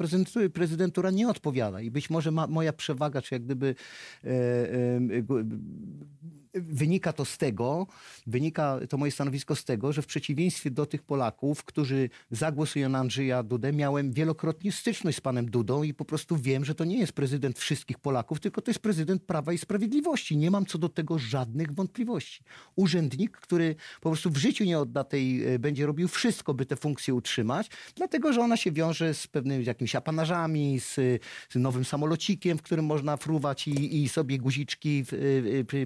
prezydentura 0.52 1.10
nie 1.10 1.28
odpowiada. 1.28 1.80
I 1.80 1.90
być 1.90 2.10
może 2.10 2.30
ma, 2.30 2.46
moja 2.46 2.72
przewaga, 2.72 3.22
czy 3.22 3.34
jak 3.34 3.44
gdyby 3.44 3.74
e, 4.24 4.28
e, 4.28 5.22
wynika 6.54 7.12
to 7.12 7.24
z 7.24 7.38
tego, 7.38 7.86
wynika 8.26 8.80
to 8.88 8.96
moje 8.96 9.12
stanowisko 9.12 9.56
z 9.56 9.64
tego, 9.64 9.92
że 9.92 10.02
w 10.02 10.06
przeciwieństwie 10.06 10.70
do 10.70 10.86
tych 10.86 11.02
Polaków, 11.02 11.64
którzy 11.64 12.10
zagłosują 12.30 12.88
na 12.88 12.98
Andrzeja 12.98 13.42
Dudę, 13.42 13.72
miałem 13.72 14.12
wielokrotnie 14.12 14.72
styczność 14.72 15.18
z 15.18 15.20
panem 15.20 15.50
Dudą 15.50 15.82
i 15.82 15.94
po 15.94 16.04
prostu 16.04 16.36
wiem, 16.36 16.64
że 16.64 16.74
to 16.74 16.84
nie 16.84 16.98
jest 16.98 17.12
prezydent 17.12 17.58
wszystkich 17.58 17.98
Polaków, 17.98 18.40
tylko 18.40 18.62
to 18.62 18.70
jest 18.70 18.80
prezydent 18.80 19.22
Prawa 19.22 19.52
i 19.52 19.58
Sprawiedliwości. 19.58 20.36
Nie 20.36 20.50
mam 20.50 20.66
co 20.66 20.78
do 20.78 20.88
tego 20.88 21.18
żadnych 21.18 21.72
wątpliwości. 21.72 22.42
Urzędnik, 23.00 23.36
który 23.36 23.74
po 24.00 24.10
prostu 24.10 24.30
w 24.30 24.36
życiu 24.36 24.64
nie 24.64 24.78
odda 24.78 25.04
tej, 25.04 25.54
e, 25.54 25.58
będzie 25.58 25.86
robił 25.86 26.08
wszystko, 26.08 26.54
by 26.54 26.66
tę 26.66 26.76
funkcję 26.76 27.14
utrzymać, 27.14 27.70
dlatego, 27.96 28.32
że 28.32 28.40
ona 28.40 28.56
się 28.56 28.72
wiąże 28.72 29.14
z 29.14 29.26
pewnymi 29.26 29.64
jakimiś 29.64 29.94
apanarzami, 29.94 30.80
z, 30.80 30.94
z 31.48 31.54
nowym 31.54 31.84
samolocikiem, 31.84 32.58
w 32.58 32.62
którym 32.62 32.84
można 32.84 33.16
fruwać 33.16 33.68
i, 33.68 34.02
i 34.02 34.08
sobie 34.08 34.38
guziczki 34.38 35.04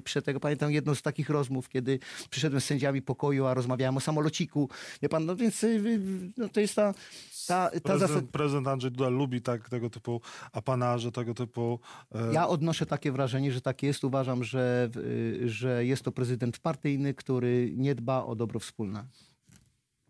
przy 0.05 0.23
tego 0.23 0.41
pamiętam 0.41 0.73
jedną 0.73 0.95
z 0.95 1.03
takich 1.03 1.31
rozmów, 1.31 1.69
kiedy 1.69 1.99
przyszedłem 2.31 2.61
z 2.61 2.65
sędziami 2.65 3.03
pokoju, 3.03 3.47
a 3.47 3.55
rozmawiałem 3.55 3.97
o 3.97 4.01
samolociku. 4.01 4.69
Wie 5.03 5.09
pan, 5.09 5.27
no 5.27 5.37
więc 5.37 5.67
no 6.37 6.49
to 6.49 6.61
jest 6.61 6.75
ta... 6.75 6.95
ta, 7.47 7.71
ta 7.71 7.81
prezydent, 7.81 8.01
zasad... 8.01 8.25
prezydent 8.25 8.69
Andrzej 8.69 8.91
Duda 8.91 9.09
lubi 9.09 9.43
tak, 9.43 9.69
tego 9.69 9.91
typu 9.91 10.21
apanarze, 10.53 11.13
tego 11.13 11.35
typu... 11.35 11.81
E... 12.15 12.33
Ja 12.33 12.49
odnoszę 12.49 12.87
takie 12.87 13.13
wrażenie, 13.13 13.53
że 13.53 13.61
tak 13.61 13.83
jest. 13.83 14.05
Uważam, 14.05 14.45
że, 14.45 14.91
że 15.47 15.87
jest 15.87 16.03
to 16.03 16.13
prezydent 16.13 16.59
partyjny, 16.59 17.04
który 17.13 17.73
nie 17.77 17.95
dba 17.95 18.25
o 18.25 18.35
dobro 18.35 18.61
wspólne 18.61 19.07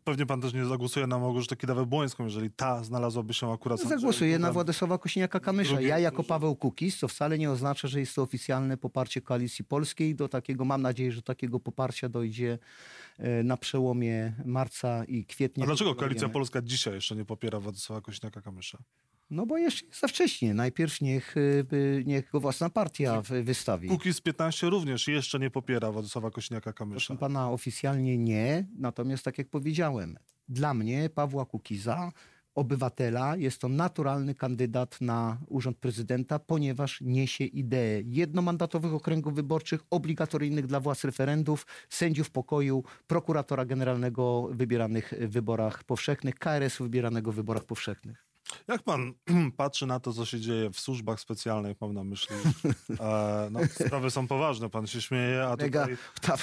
pewnie 0.04 0.26
pan 0.26 0.40
też 0.40 0.54
nie 0.54 0.64
zagłosuje 0.64 1.06
na 1.06 1.18
Małgorzatę 1.18 1.56
Kidawę-Błońską, 1.56 2.24
jeżeli 2.24 2.50
ta 2.50 2.84
znalazłaby 2.84 3.34
się 3.34 3.52
akurat... 3.52 3.80
Zagłosuję 3.80 4.38
na 4.38 4.52
Władysława 4.52 4.96
Kosiniaka-Kamysza. 4.96 5.80
Ja 5.80 5.98
jako 5.98 6.24
Paweł 6.24 6.56
Kukiz, 6.56 6.98
co 6.98 7.08
wcale 7.08 7.38
nie 7.38 7.50
oznacza, 7.50 7.88
że 7.88 8.00
jest 8.00 8.14
to 8.14 8.22
oficjalne 8.22 8.76
poparcie 8.76 9.20
Koalicji 9.20 9.64
Polskiej. 9.64 10.14
Do 10.14 10.28
takiego, 10.28 10.64
mam 10.64 10.82
nadzieję, 10.82 11.12
że 11.12 11.22
takiego 11.22 11.60
poparcia 11.60 12.08
dojdzie 12.08 12.58
e, 13.18 13.42
na 13.42 13.56
przełomie 13.56 14.32
marca 14.44 15.04
i 15.04 15.24
kwietnia. 15.24 15.64
A 15.64 15.66
dlaczego 15.66 15.94
Koalicja 15.94 16.28
Polska 16.28 16.62
dzisiaj 16.62 16.94
jeszcze 16.94 17.16
nie 17.16 17.24
popiera 17.24 17.60
Władysława 17.60 18.00
Kosiniaka-Kamysza? 18.00 18.76
No 19.30 19.46
bo 19.46 19.58
jeszcze 19.58 19.86
jest 19.86 20.00
za 20.00 20.08
wcześnie. 20.08 20.54
Najpierw 20.54 21.00
niech, 21.00 21.36
y, 21.36 22.02
niech 22.06 22.30
go 22.30 22.40
własna 22.40 22.70
partia 22.70 23.22
wystawi. 23.42 23.88
z 24.12 24.20
15 24.20 24.70
również 24.70 25.08
jeszcze 25.08 25.38
nie 25.38 25.50
popiera 25.50 25.92
Władysława 25.92 26.28
Kośniaka-Kamysza. 26.28 26.90
Proszę 26.90 27.16
pana, 27.16 27.50
oficjalnie 27.50 28.18
nie. 28.18 28.66
Natomiast 28.78 29.24
tak 29.24 29.38
jak 29.38 29.48
powiedziałem, 29.48 30.18
dla 30.48 30.74
mnie 30.74 31.10
Pawła 31.10 31.46
Kukiza 31.46 32.12
obywatela 32.54 33.36
jest 33.36 33.60
to 33.60 33.68
naturalny 33.68 34.34
kandydat 34.34 35.00
na 35.00 35.38
urząd 35.48 35.78
prezydenta, 35.78 36.38
ponieważ 36.38 37.00
niesie 37.00 37.44
ideę 37.44 38.02
jednomandatowych 38.06 38.94
okręgów 38.94 39.34
wyborczych, 39.34 39.80
obligatoryjnych 39.90 40.66
dla 40.66 40.80
władz 40.80 41.04
referendów, 41.04 41.66
sędziów 41.88 42.30
pokoju, 42.30 42.84
prokuratora 43.06 43.64
generalnego 43.64 44.48
wybieranych 44.50 45.14
w 45.20 45.30
wyborach 45.30 45.84
powszechnych, 45.84 46.34
KRS-u 46.34 46.84
wybieranego 46.84 47.32
w 47.32 47.34
wyborach 47.34 47.64
powszechnych. 47.64 48.33
Jak 48.68 48.82
pan 48.82 49.14
patrzy 49.56 49.86
na 49.86 50.00
to, 50.00 50.12
co 50.12 50.24
się 50.24 50.40
dzieje 50.40 50.70
w 50.70 50.80
służbach 50.80 51.20
specjalnych, 51.20 51.80
mam 51.80 51.94
na 51.94 52.04
myśli, 52.04 52.36
e, 53.00 53.48
no, 53.50 53.60
sprawy 53.86 54.10
są 54.10 54.26
poważne, 54.26 54.70
pan 54.70 54.86
się 54.86 55.00
śmieje, 55.00 55.44
a 55.44 55.56
tutaj... 55.56 55.96
Ta, 56.20 56.36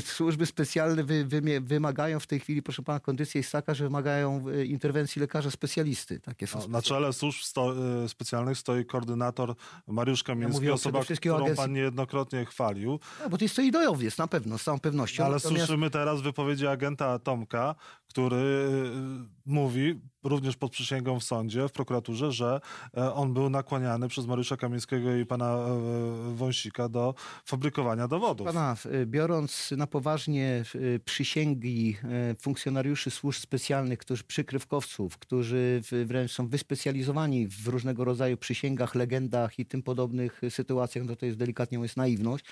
służby 0.00 0.46
specjalne 0.46 1.04
wy, 1.04 1.24
wy, 1.24 1.60
wymagają 1.60 2.20
w 2.20 2.26
tej 2.26 2.40
chwili, 2.40 2.62
proszę 2.62 2.82
pana, 2.82 3.00
kondycja 3.00 3.38
jest 3.38 3.52
taka, 3.52 3.74
że 3.74 3.84
wymagają 3.84 4.44
e, 4.48 4.64
interwencji 4.64 5.20
lekarza 5.20 5.50
specjalisty. 5.50 6.20
Takie 6.20 6.46
są 6.46 6.58
no, 6.58 6.68
na 6.68 6.82
czele 6.82 7.12
służb 7.12 7.42
sto, 7.42 7.74
e, 8.04 8.08
specjalnych 8.08 8.58
stoi 8.58 8.84
koordynator 8.84 9.54
Mariusz 9.86 10.22
Kamiński, 10.22 10.66
ja 10.66 10.72
osoba, 10.72 11.00
którą 11.16 11.36
agencji... 11.36 11.56
pan 11.56 11.72
niejednokrotnie 11.72 12.44
chwalił. 12.44 13.00
No, 13.22 13.30
bo 13.30 13.38
to 13.38 13.44
jest 13.44 13.56
to 13.56 13.62
ideowiec, 13.62 14.18
na 14.18 14.26
pewno, 14.26 14.58
z 14.58 14.64
całą 14.64 14.80
pewnością. 14.80 15.24
Ale 15.24 15.34
Natomiast... 15.34 15.66
słyszymy 15.66 15.90
teraz 15.90 16.20
wypowiedzi 16.20 16.66
agenta 16.66 17.18
Tomka, 17.18 17.74
który 18.08 18.36
y, 18.36 19.28
mówi, 19.46 20.00
również 20.28 20.56
pod 20.56 20.72
przysięgą 20.72 21.20
w 21.20 21.24
sądzie, 21.24 21.68
w 21.68 21.72
prokuraturze, 21.72 22.32
że 22.32 22.60
e, 22.96 23.14
on 23.14 23.34
był 23.34 23.50
nakłaniany 23.50 24.08
przez 24.08 24.26
Mariusza 24.26 24.56
Kamińskiego 24.56 25.16
i 25.16 25.26
pana 25.26 25.56
e, 25.56 26.34
Wąsika 26.34 26.88
do 26.88 27.14
fabrykowania 27.44 28.08
dowodów. 28.08 28.46
Pana, 28.46 28.76
biorąc 29.06 29.70
na 29.76 29.86
poważnie 29.86 30.64
przysięgi 31.04 31.96
e, 32.30 32.34
funkcjonariuszy 32.34 33.10
służb 33.10 33.40
specjalnych, 33.40 33.98
którzy 33.98 34.24
przykrywkowców, 34.24 35.18
którzy 35.18 35.80
wręcz 36.06 36.32
są 36.32 36.48
wyspecjalizowani 36.48 37.48
w 37.48 37.68
różnego 37.68 38.04
rodzaju 38.04 38.36
przysięgach, 38.36 38.94
legendach 38.94 39.58
i 39.58 39.66
tym 39.66 39.82
podobnych 39.82 40.40
sytuacjach, 40.50 41.04
no 41.04 41.16
to 41.16 41.26
jest 41.26 41.38
delikatnie 41.38 41.78
mówiąc 41.78 41.96
naiwność. 41.96 42.44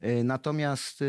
E, 0.00 0.24
natomiast 0.24 1.02
e, 1.02 1.04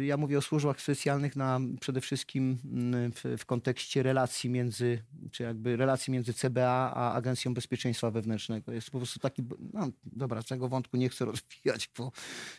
e, 0.00 0.04
ja 0.04 0.16
mówię 0.16 0.38
o 0.38 0.42
służbach 0.42 0.80
specjalnych 0.80 1.36
na, 1.36 1.60
przede 1.80 2.00
wszystkim 2.00 2.58
mm, 2.64 3.12
w, 3.12 3.24
w 3.38 3.46
kontekście 3.46 4.02
relacji 4.02 4.50
między, 4.50 5.02
czy 5.30 5.42
jakby 5.42 5.76
relacji 5.76 6.12
między 6.12 6.34
CBA 6.34 6.92
a 6.94 7.12
Agencją 7.12 7.54
Bezpieczeństwa 7.54 8.10
Wewnętrznego. 8.10 8.72
Jest 8.72 8.90
po 8.90 8.98
prostu 8.98 9.20
taki, 9.20 9.42
no 9.72 9.88
dobra, 10.04 10.42
tego 10.42 10.68
wątku 10.68 10.96
nie 10.96 11.08
chcę 11.08 11.24
rozwijać, 11.32 11.90
bo 11.98 12.12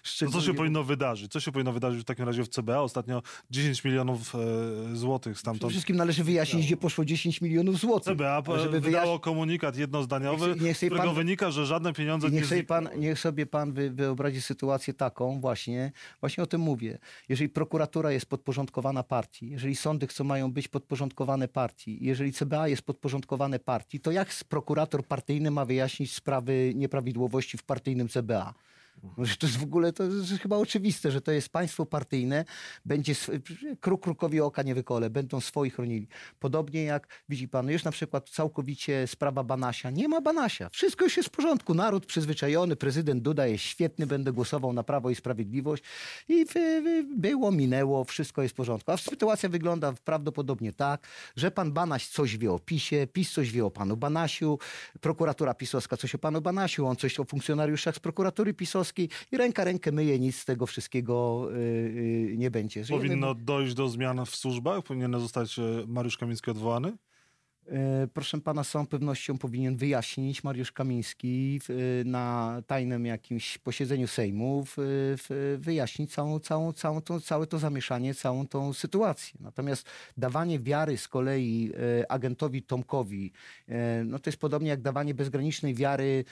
szczególnie... 0.03 0.35
No 0.37 0.41
co 0.41 0.47
się 0.47 0.53
powinno 0.53 0.83
wydarzyć? 0.83 1.31
Co 1.31 1.39
się 1.39 1.51
powinno 1.51 1.71
wydarzyć 1.71 2.01
w 2.01 2.05
takim 2.05 2.25
razie 2.25 2.43
w 2.43 2.49
CBA? 2.49 2.79
Ostatnio 2.79 3.21
10 3.51 3.83
milionów 3.83 4.35
e, 4.35 4.95
złotych 4.95 5.39
stamtąd. 5.39 5.59
Przede 5.59 5.71
wszystkim 5.71 5.95
należy 5.95 6.23
wyjaśnić, 6.23 6.65
gdzie 6.65 6.77
poszło 6.77 7.05
10 7.05 7.41
milionów 7.41 7.79
złotych. 7.79 8.13
CBA 8.13 8.43
żeby 8.57 8.81
wydało 8.81 9.19
komunikat 9.19 9.77
jednozdaniowy, 9.77 10.47
niech, 10.47 10.61
niech 10.61 10.77
z 10.77 10.79
którego 10.79 11.03
pan... 11.03 11.15
wynika, 11.15 11.51
że 11.51 11.65
żadne 11.65 11.93
pieniądze 11.93 12.29
niech 12.29 12.41
nie... 12.41 12.47
Sobie 12.47 12.63
pan, 12.63 12.89
niech 12.97 13.19
sobie 13.19 13.45
pan 13.45 13.73
wyobrazi 13.73 14.41
sytuację 14.41 14.93
taką, 14.93 15.32
właśnie, 15.41 15.91
właśnie 16.19 16.43
o 16.43 16.47
tym 16.47 16.61
mówię. 16.61 16.97
Jeżeli 17.29 17.49
prokuratura 17.49 18.11
jest 18.11 18.25
podporządkowana 18.25 19.03
partii, 19.03 19.49
jeżeli 19.49 19.75
sądy 19.75 20.07
chcą 20.07 20.23
mają 20.23 20.51
być 20.51 20.67
podporządkowane 20.67 21.47
partii, 21.47 21.97
jeżeli 22.01 22.33
CBA 22.33 22.67
jest 22.67 22.81
podporządkowane 22.81 23.59
partii, 23.59 23.99
to 23.99 24.11
jak 24.11 24.29
prokurator 24.49 25.05
partyjny 25.05 25.51
ma 25.51 25.65
wyjaśnić 25.65 26.15
sprawy 26.15 26.71
nieprawidłowości 26.75 27.57
w 27.57 27.63
partyjnym 27.63 28.07
CBA? 28.09 28.53
No, 29.03 29.25
to 29.39 29.47
jest 29.47 29.57
w 29.57 29.63
ogóle 29.63 29.93
to 29.93 30.03
jest 30.03 30.31
chyba 30.41 30.57
oczywiste, 30.57 31.11
że 31.11 31.21
to 31.21 31.31
jest 31.31 31.49
państwo 31.49 31.85
partyjne, 31.85 32.45
będzie 32.85 33.15
kruk 33.79 34.03
krukowi 34.03 34.41
oka 34.41 34.63
nie 34.63 34.75
wykole, 34.75 35.09
będą 35.09 35.41
swoich 35.41 35.75
chronili. 35.75 36.07
Podobnie 36.39 36.83
jak 36.83 37.07
widzi 37.29 37.47
pan, 37.47 37.69
już 37.69 37.83
na 37.83 37.91
przykład 37.91 38.29
całkowicie 38.29 39.07
sprawa 39.07 39.43
Banasia. 39.43 39.89
Nie 39.89 40.07
ma 40.07 40.21
Banasia. 40.21 40.69
Wszystko 40.69 41.05
już 41.05 41.17
jest 41.17 41.29
w 41.29 41.31
porządku. 41.31 41.73
Naród 41.73 42.05
przyzwyczajony, 42.05 42.75
prezydent 42.75 43.23
Duda 43.23 43.47
jest 43.47 43.63
świetny, 43.63 44.07
będę 44.07 44.33
głosował 44.33 44.73
na 44.73 44.83
Prawo 44.83 45.09
i 45.09 45.15
Sprawiedliwość. 45.15 45.83
I 46.29 46.45
było, 47.17 47.51
minęło, 47.51 48.03
wszystko 48.03 48.41
jest 48.41 48.53
w 48.53 48.57
porządku. 48.57 48.91
A 48.91 48.97
sytuacja 48.97 49.49
wygląda 49.49 49.93
prawdopodobnie 50.03 50.73
tak, 50.73 51.07
że 51.35 51.51
pan 51.51 51.71
Banaś 51.71 52.07
coś 52.07 52.37
wie 52.37 52.51
o 52.51 52.59
PiSie, 52.59 53.07
PiS 53.07 53.31
coś 53.31 53.51
wie 53.51 53.65
o 53.65 53.71
panu 53.71 53.97
Banasiu, 53.97 54.59
prokuratura 55.01 55.53
pisowska 55.53 55.97
coś 55.97 56.15
o 56.15 56.17
panu 56.17 56.41
Banasiu, 56.41 56.85
on 56.85 56.95
coś 56.95 57.19
o 57.19 57.23
funkcjonariuszach 57.23 57.95
z 57.95 57.99
prokuratury 57.99 58.53
pisowskiej, 58.53 58.92
i 58.99 59.37
ręka 59.37 59.63
rękę 59.63 59.91
myje, 59.91 60.19
nic 60.19 60.35
z 60.35 60.45
tego 60.45 60.65
wszystkiego 60.65 61.47
yy, 61.51 62.37
nie 62.37 62.51
będzie. 62.51 62.83
Powinno 62.89 63.35
dojść 63.35 63.73
do 63.73 63.89
zmian 63.89 64.25
w 64.25 64.35
służbach? 64.35 64.83
Powinien 64.83 65.19
zostać 65.19 65.59
e, 65.59 65.61
Mariusz 65.87 66.17
Kamiński 66.17 66.51
odwołany? 66.51 66.97
E, 67.71 68.07
proszę 68.13 68.41
pana, 68.41 68.63
z 68.63 68.69
całą 68.69 68.85
pewnością 68.85 69.37
powinien 69.37 69.77
wyjaśnić 69.77 70.43
Mariusz 70.43 70.71
Kamiński 70.71 71.61
na 72.05 72.61
tajnym 72.67 73.05
jakimś 73.05 73.57
posiedzeniu 73.57 74.07
Sejmu, 74.07 74.65
wyjaśnić 75.57 76.13
całą, 76.13 76.39
całą, 76.39 76.73
całą 76.73 77.01
tą, 77.01 77.19
całe 77.19 77.47
to 77.47 77.59
zamieszanie, 77.59 78.15
całą 78.15 78.47
tą 78.47 78.73
sytuację. 78.73 79.39
Natomiast 79.39 79.89
dawanie 80.17 80.59
wiary 80.59 80.97
z 80.97 81.07
kolei 81.07 81.71
e, 82.01 82.11
agentowi 82.11 82.63
Tomkowi, 82.63 83.31
e, 83.67 84.03
no 84.03 84.19
to 84.19 84.29
jest 84.29 84.39
podobnie 84.39 84.69
jak 84.69 84.81
dawanie 84.81 85.13
bezgranicznej 85.13 85.75
wiary 85.75 86.25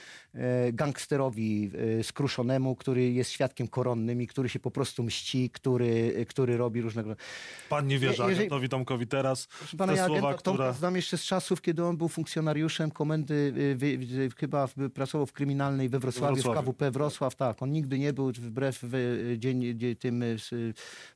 gangsterowi 0.73 1.71
skruszonemu, 2.03 2.75
który 2.75 3.11
jest 3.11 3.31
świadkiem 3.31 3.67
koronnym 3.67 4.21
i 4.21 4.27
który 4.27 4.49
się 4.49 4.59
po 4.59 4.71
prostu 4.71 5.03
mści, 5.03 5.49
który, 5.49 6.25
który 6.29 6.57
robi 6.57 6.81
różnego... 6.81 7.15
Pan 7.69 7.87
nie 7.87 7.99
wierzy 7.99 8.21
Je, 8.21 8.29
jeżeli... 8.29 8.37
agentowi 8.37 8.69
Tomkowi 8.69 9.07
teraz? 9.07 9.47
Proszę 9.47 9.77
pana, 9.77 9.93
ja 9.93 10.05
słowa, 10.05 10.27
agenta 10.29 10.39
które... 10.39 10.73
znam 10.73 10.95
jeszcze 10.95 11.17
z 11.21 11.25
czasów, 11.25 11.61
kiedy 11.61 11.85
on 11.85 11.97
był 11.97 12.07
funkcjonariuszem 12.07 12.91
komendy, 12.91 13.53
y, 13.57 13.75
wy, 13.75 13.97
wy, 13.97 14.29
chyba 14.37 14.67
pracował 14.93 15.25
w 15.25 15.33
kryminalnej 15.33 15.89
we 15.89 15.99
Wrocławiu, 15.99 16.35
Wrocławiu, 16.35 16.61
w 16.61 16.65
KWP 16.65 16.91
Wrocław, 16.91 17.35
tak. 17.35 17.61
On 17.61 17.71
nigdy 17.71 17.99
nie 17.99 18.13
był, 18.13 18.31
wbrew 18.31 18.79
w, 18.83 19.35
dzień, 19.37 19.79
tym 19.99 20.23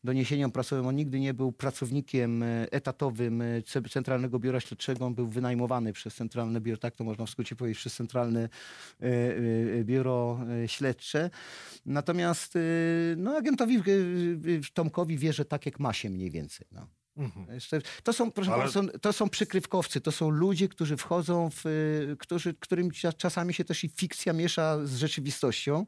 doniesieniom 0.04 0.52
prasowym, 0.52 0.88
on 0.88 0.96
nigdy 0.96 1.20
nie 1.20 1.34
był 1.34 1.52
pracownikiem 1.52 2.44
etatowym 2.72 3.44
Centralnego 3.90 4.40
Biura 4.40 4.60
Śledczego. 4.60 5.06
On 5.06 5.16
był 5.16 5.28
wynajmowany 5.28 5.94
przez 5.94 6.16
Centralne 6.16 6.62
Biuro, 6.62 6.78
tak 6.78 6.96
to 6.96 7.04
można 7.04 7.26
w 7.26 7.30
skrócie 7.30 7.56
powiedzieć, 7.56 7.80
przez 7.80 7.96
Centralne 7.96 8.50
Biuro 9.84 10.40
Śledcze. 10.68 11.30
Natomiast 11.86 12.58
no, 13.18 13.38
agentowi 13.38 13.84
Tomkowi 14.74 15.18
wierzę 15.18 15.46
tak, 15.46 15.66
jak 15.66 15.80
ma 15.80 15.94
się 15.94 16.10
mniej 16.10 16.32
więcej. 16.32 16.68
No. 16.72 16.88
Mhm. 17.18 17.60
To 18.04 18.14
są, 18.14 18.32
proszę 18.32 18.54
Ale... 18.54 18.72
są, 18.72 18.88
to 18.88 19.14
są 19.14 19.30
przykrywkowcy, 19.30 20.02
to 20.02 20.12
są 20.12 20.30
ludzie, 20.30 20.68
którzy 20.68 20.98
wchodzą 20.98 21.50
w, 21.54 21.64
którzy, 22.20 22.54
którym 22.54 22.90
czasami 23.18 23.54
się 23.54 23.66
też 23.66 23.84
i 23.84 23.90
fikcja 23.90 24.34
miesza 24.34 24.86
z 24.86 24.96
rzeczywistością. 24.96 25.86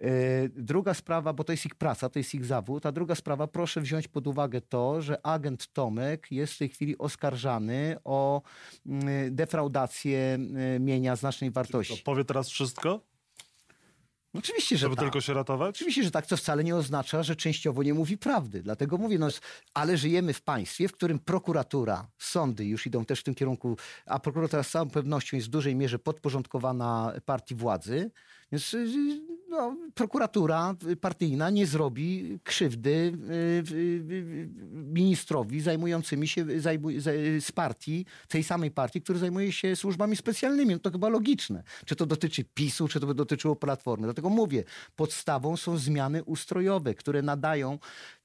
E, 0.00 0.08
druga 0.48 0.94
sprawa, 0.94 1.32
bo 1.32 1.44
to 1.44 1.52
jest 1.52 1.66
ich 1.66 1.74
praca, 1.74 2.08
to 2.08 2.18
jest 2.18 2.34
ich 2.34 2.44
zawód, 2.44 2.86
a 2.86 2.92
druga 2.92 3.14
sprawa, 3.14 3.46
proszę 3.46 3.80
wziąć 3.80 4.08
pod 4.08 4.26
uwagę 4.26 4.60
to, 4.60 5.02
że 5.02 5.26
agent 5.26 5.72
Tomek 5.72 6.30
jest 6.30 6.52
w 6.54 6.58
tej 6.58 6.68
chwili 6.68 6.98
oskarżany 6.98 7.96
o 8.04 8.42
mm, 8.86 9.34
defraudację 9.34 10.38
e, 10.74 10.80
mienia 10.80 11.16
znacznej 11.16 11.50
wartości. 11.50 11.96
To 11.96 12.04
powie 12.04 12.24
teraz 12.24 12.48
wszystko? 12.48 13.00
Oczywiście, 14.38 14.76
że 14.76 14.80
Żeby 14.80 14.96
tak. 14.96 15.04
tylko 15.04 15.20
się 15.20 15.34
ratować? 15.34 15.76
Oczywiście, 15.76 16.02
że 16.02 16.10
tak. 16.10 16.26
To 16.26 16.36
wcale 16.36 16.64
nie 16.64 16.76
oznacza, 16.76 17.22
że 17.22 17.36
częściowo 17.36 17.82
nie 17.82 17.94
mówi 17.94 18.18
prawdy. 18.18 18.62
Dlatego 18.62 18.98
mówię, 18.98 19.18
no, 19.18 19.28
ale 19.74 19.96
żyjemy 19.96 20.32
w 20.32 20.42
państwie, 20.42 20.88
w 20.88 20.92
którym 20.92 21.18
prokuratura, 21.18 22.08
sądy 22.18 22.64
już 22.64 22.86
idą 22.86 23.04
też 23.04 23.20
w 23.20 23.22
tym 23.22 23.34
kierunku, 23.34 23.76
a 24.06 24.18
prokuratura 24.18 24.62
z 24.62 24.70
całą 24.70 24.90
pewnością 24.90 25.36
jest 25.36 25.46
w 25.48 25.50
dużej 25.50 25.76
mierze 25.76 25.98
podporządkowana 25.98 27.12
partii 27.24 27.54
władzy. 27.54 28.10
Więc 28.52 28.74
y, 28.74 28.88
no, 29.48 29.76
prokuratura 29.94 30.74
partyjna 31.00 31.50
nie 31.50 31.66
zrobi 31.66 32.38
krzywdy 32.44 32.90
y, 32.90 33.72
y, 33.72 34.48
ministrowi 34.72 35.60
zajmującymi 35.60 36.28
się 36.28 36.44
z 37.40 37.52
partii, 37.52 38.06
tej 38.28 38.44
samej 38.44 38.70
partii, 38.70 39.00
który 39.00 39.18
zajmuje 39.18 39.52
się 39.52 39.76
służbami 39.76 40.16
specjalnymi. 40.16 40.74
No 40.74 40.78
to 40.78 40.90
chyba 40.90 41.08
logiczne. 41.08 41.62
Czy 41.84 41.96
to 41.96 42.06
dotyczy 42.06 42.44
PiSu, 42.44 42.88
czy 42.88 43.00
to 43.00 43.06
by 43.06 43.14
dotyczyło 43.14 43.56
Platformy. 43.56 44.06
Dlatego 44.06 44.28
mówię, 44.28 44.64
podstawą 44.96 45.56
są 45.56 45.76
zmiany 45.76 46.24
ustrojowe, 46.24 46.94
które 46.94 47.22
nadają 47.22 47.78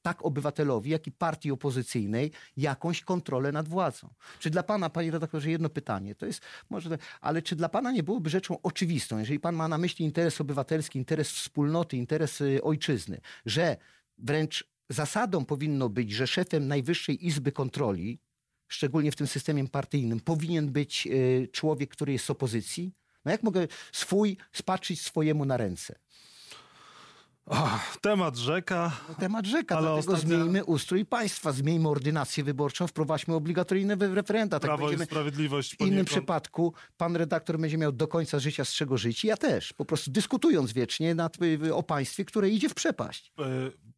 tak 0.03 0.25
obywatelowi, 0.25 0.89
jak 0.89 1.07
i 1.07 1.12
partii 1.12 1.51
opozycyjnej 1.51 2.31
jakąś 2.57 3.01
kontrolę 3.01 3.51
nad 3.51 3.67
władzą. 3.67 4.10
Czy 4.39 4.50
dla 4.50 4.63
pana, 4.63 4.89
panie 4.89 5.12
redaktorze, 5.12 5.51
jedno 5.51 5.69
pytanie, 5.69 6.15
to 6.15 6.25
jest 6.25 6.41
może, 6.69 6.98
ale 7.22 7.41
czy 7.41 7.55
dla 7.55 7.69
pana 7.69 7.91
nie 7.91 8.03
byłoby 8.03 8.29
rzeczą 8.29 8.62
oczywistą, 8.62 9.19
jeżeli 9.19 9.39
pan 9.39 9.55
ma 9.55 9.67
na 9.67 9.77
myśli 9.77 10.05
interes 10.05 10.41
obywatelski, 10.41 11.00
interes 11.00 11.31
wspólnoty, 11.31 11.98
interes 11.98 12.41
y, 12.41 12.63
ojczyzny, 12.63 13.22
że 13.45 13.77
wręcz 14.17 14.67
zasadą 14.89 15.45
powinno 15.45 15.89
być, 15.89 16.12
że 16.12 16.27
szefem 16.27 16.67
Najwyższej 16.67 17.27
Izby 17.27 17.51
Kontroli, 17.51 18.19
szczególnie 18.67 19.12
w 19.12 19.15
tym 19.15 19.27
systemie 19.27 19.67
partyjnym, 19.67 20.19
powinien 20.19 20.72
być 20.72 21.07
y, 21.07 21.50
człowiek, 21.51 21.89
który 21.89 22.13
jest 22.13 22.25
z 22.25 22.29
opozycji? 22.29 22.93
No 23.25 23.31
jak 23.31 23.43
mogę 23.43 23.67
swój 23.91 24.38
spatrzyć 24.51 25.01
swojemu 25.01 25.45
na 25.45 25.57
ręce? 25.57 25.95
Temat 28.01 28.35
rzeka. 28.35 28.91
No, 29.09 29.15
temat 29.15 29.45
rzeka, 29.45 29.77
ale 29.77 29.88
dlatego 29.88 30.13
ostatnio... 30.13 30.38
zmieńmy 30.38 30.65
ustrój 30.65 31.05
państwa, 31.05 31.51
zmieńmy 31.51 31.89
ordynację 31.89 32.43
wyborczą, 32.43 32.88
wprowadźmy 32.88 33.35
obligatoryjne 33.35 33.95
referenda. 33.95 34.59
Tak 34.59 34.67
Prawo 34.67 34.91
i 34.91 35.05
Sprawiedliwość. 35.05 35.75
W 35.75 35.81
innym 35.81 36.05
przypadku 36.05 36.73
pan 36.97 37.15
redaktor 37.15 37.59
będzie 37.59 37.77
miał 37.77 37.91
do 37.91 38.07
końca 38.07 38.39
życia 38.39 38.65
z 38.65 38.73
czego 38.73 38.97
żyć 38.97 39.23
ja 39.25 39.38
też, 39.38 39.73
po 39.73 39.85
prostu 39.85 40.12
dyskutując 40.12 40.73
wiecznie 40.73 41.15
nad, 41.15 41.38
o 41.73 41.83
państwie, 41.83 42.25
które 42.25 42.50
idzie 42.50 42.69
w 42.69 42.73
przepaść. 42.73 43.33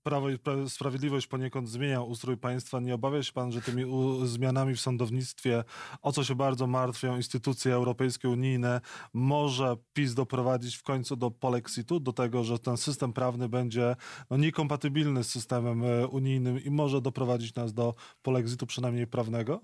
Prawo 0.06 0.30
i 0.30 0.40
Sprawiedliwość 0.68 1.28
poniekąd 1.28 1.70
zmienia 1.70 2.02
ustrój 2.02 2.38
państwa. 2.38 2.80
Nie 2.80 2.96
obawia 2.96 3.24
się 3.24 3.34
pan, 3.34 3.52
że 3.52 3.62
tymi 3.62 3.84
zmianami 4.26 4.76
w 4.76 4.82
sądownictwie, 4.82 5.64
o 6.02 6.12
co 6.12 6.24
się 6.24 6.36
bardzo 6.36 6.68
martwią 6.68 7.16
instytucje 7.16 7.74
europejskie, 7.74 8.30
unijne, 8.30 8.82
może 9.14 9.78
PiS 9.94 10.14
doprowadzić 10.14 10.76
w 10.76 10.84
końcu 10.84 11.16
do 11.16 11.32
polexitu, 11.32 12.00
do 12.00 12.14
tego, 12.14 12.44
że 12.44 12.60
ten 12.60 12.78
system 12.78 13.14
prawny 13.14 13.50
będzie 13.50 13.96
no, 14.30 14.38
niekompatybilny 14.38 15.24
z 15.24 15.30
systemem 15.30 15.84
e, 15.84 16.08
unijnym 16.08 16.64
i 16.64 16.70
może 16.70 17.02
doprowadzić 17.02 17.56
nas 17.56 17.74
do 17.74 17.96
polexitu 18.22 18.66
przynajmniej 18.66 19.08
prawnego? 19.08 19.62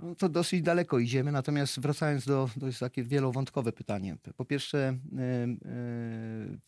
No 0.00 0.14
to 0.14 0.28
dosyć 0.28 0.62
daleko 0.62 0.98
idziemy, 0.98 1.32
natomiast 1.32 1.80
wracając 1.80 2.26
do, 2.26 2.50
to 2.60 2.66
jest 2.66 2.80
takie 2.80 3.04
wielowątkowe 3.04 3.72
pytanie. 3.72 4.16
Po 4.36 4.44
pierwsze, 4.44 4.98
yy, 5.12 5.20
yy, 6.50 6.58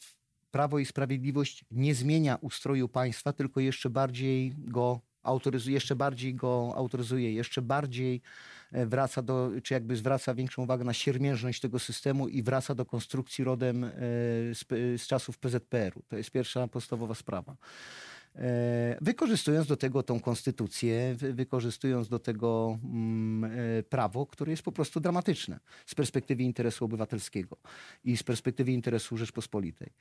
Prawo 0.53 0.79
i 0.79 0.87
Sprawiedliwość 0.87 1.65
nie 1.71 1.95
zmienia 1.95 2.39
ustroju 2.41 2.89
państwa, 2.89 3.33
tylko 3.33 3.61
jeszcze 3.61 3.91
bardziej 3.91 4.55
go 4.59 5.01
autoryzuje, 5.23 5.75
jeszcze 5.75 5.97
bardziej 5.97 6.35
go 6.35 6.73
autoryzuje, 6.77 7.33
jeszcze 7.33 7.63
bardziej 7.63 8.21
e, 8.73 8.87
wraca 8.87 9.23
do, 9.23 9.51
czy 9.63 9.75
jakby 9.75 9.97
zwraca 9.97 10.35
większą 10.35 10.63
uwagę 10.63 10.85
na 10.85 10.93
siermiężność 10.93 11.61
tego 11.61 11.79
systemu 11.79 12.29
i 12.29 12.43
wraca 12.43 12.75
do 12.75 12.87
konstrukcji 12.87 13.45
rodem 13.45 13.85
e, 13.85 13.91
z, 14.55 14.65
z 15.03 15.07
czasów 15.07 15.39
PZPR-u. 15.39 16.03
To 16.09 16.17
jest 16.17 16.31
pierwsza 16.31 16.69
podstawowa 16.69 17.15
sprawa. 17.15 17.57
E, 18.37 18.99
wykorzystując 19.01 19.67
do 19.67 19.77
tego 19.77 20.03
tą 20.03 20.21
konstytucję, 20.21 21.15
wykorzystując 21.15 22.09
do 22.09 22.19
tego 22.19 22.79
mm, 22.85 23.51
prawo, 23.89 24.27
które 24.27 24.51
jest 24.51 24.63
po 24.63 24.73
prostu 24.73 25.01
dramatyczne 25.01 25.61
z 25.87 25.95
perspektywy 25.95 26.43
interesu 26.43 26.85
obywatelskiego 26.85 27.57
i 28.05 28.17
z 28.17 28.23
perspektywy 28.23 28.73
interesu 28.73 29.17
Rzeczpospolitej 29.17 29.93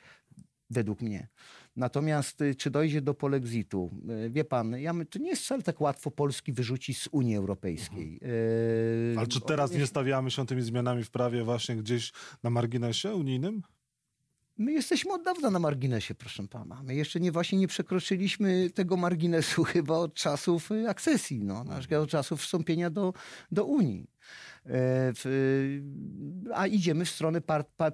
według 0.71 1.01
mnie. 1.01 1.27
Natomiast 1.75 2.41
y, 2.41 2.55
czy 2.55 2.71
dojdzie 2.71 3.01
do 3.01 3.13
polexitu? 3.13 3.91
Y, 4.25 4.29
wie 4.29 4.43
pan, 4.43 4.79
ja, 4.79 4.93
to 5.09 5.19
nie 5.19 5.29
jest 5.29 5.43
wcale 5.43 5.61
tak 5.63 5.81
łatwo 5.81 6.11
Polski 6.11 6.53
wyrzucić 6.53 7.01
z 7.01 7.07
Unii 7.11 7.35
Europejskiej. 7.35 8.19
Mhm. 8.21 9.17
Ale 9.17 9.27
czy 9.27 9.41
teraz 9.41 9.73
nie 9.73 9.87
stawiamy 9.87 10.31
się 10.31 10.45
tymi 10.45 10.61
zmianami 10.61 11.03
w 11.03 11.11
prawie 11.11 11.43
właśnie 11.43 11.75
gdzieś 11.75 12.11
na 12.43 12.49
marginesie 12.49 13.13
unijnym? 13.13 13.61
My 14.61 14.71
jesteśmy 14.71 15.13
od 15.13 15.23
dawna 15.23 15.49
na 15.49 15.59
marginesie, 15.59 16.15
proszę 16.15 16.47
pana. 16.47 16.83
My 16.83 16.95
jeszcze 16.95 17.19
nie 17.19 17.31
właśnie 17.31 17.57
nie 17.57 17.67
przekroczyliśmy 17.67 18.69
tego 18.69 18.97
marginesu 18.97 19.63
chyba 19.73 19.97
od 19.97 20.13
czasów 20.13 20.69
akcesji, 20.87 21.43
no, 21.43 21.65
od 22.01 22.09
czasów 22.09 22.41
wstąpienia 22.41 22.89
do, 22.89 23.13
do 23.51 23.65
Unii. 23.65 24.09
E, 24.65 25.13
a 26.53 26.67
idziemy 26.67 27.05
w 27.05 27.09
stronę 27.09 27.41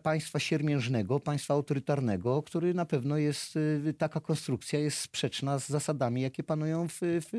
państwa 0.03 0.39
siermiężnego, 0.39 1.19
państwa 1.19 1.53
autorytarnego, 1.53 2.43
który 2.43 2.73
na 2.73 2.85
pewno 2.85 3.17
jest, 3.17 3.55
y, 3.55 3.93
taka 3.97 4.19
konstrukcja 4.19 4.79
jest 4.79 4.97
sprzeczna 4.97 5.59
z 5.59 5.69
zasadami, 5.69 6.21
jakie 6.21 6.43
panują 6.43 6.87
w, 6.87 6.99
w, 7.01 7.29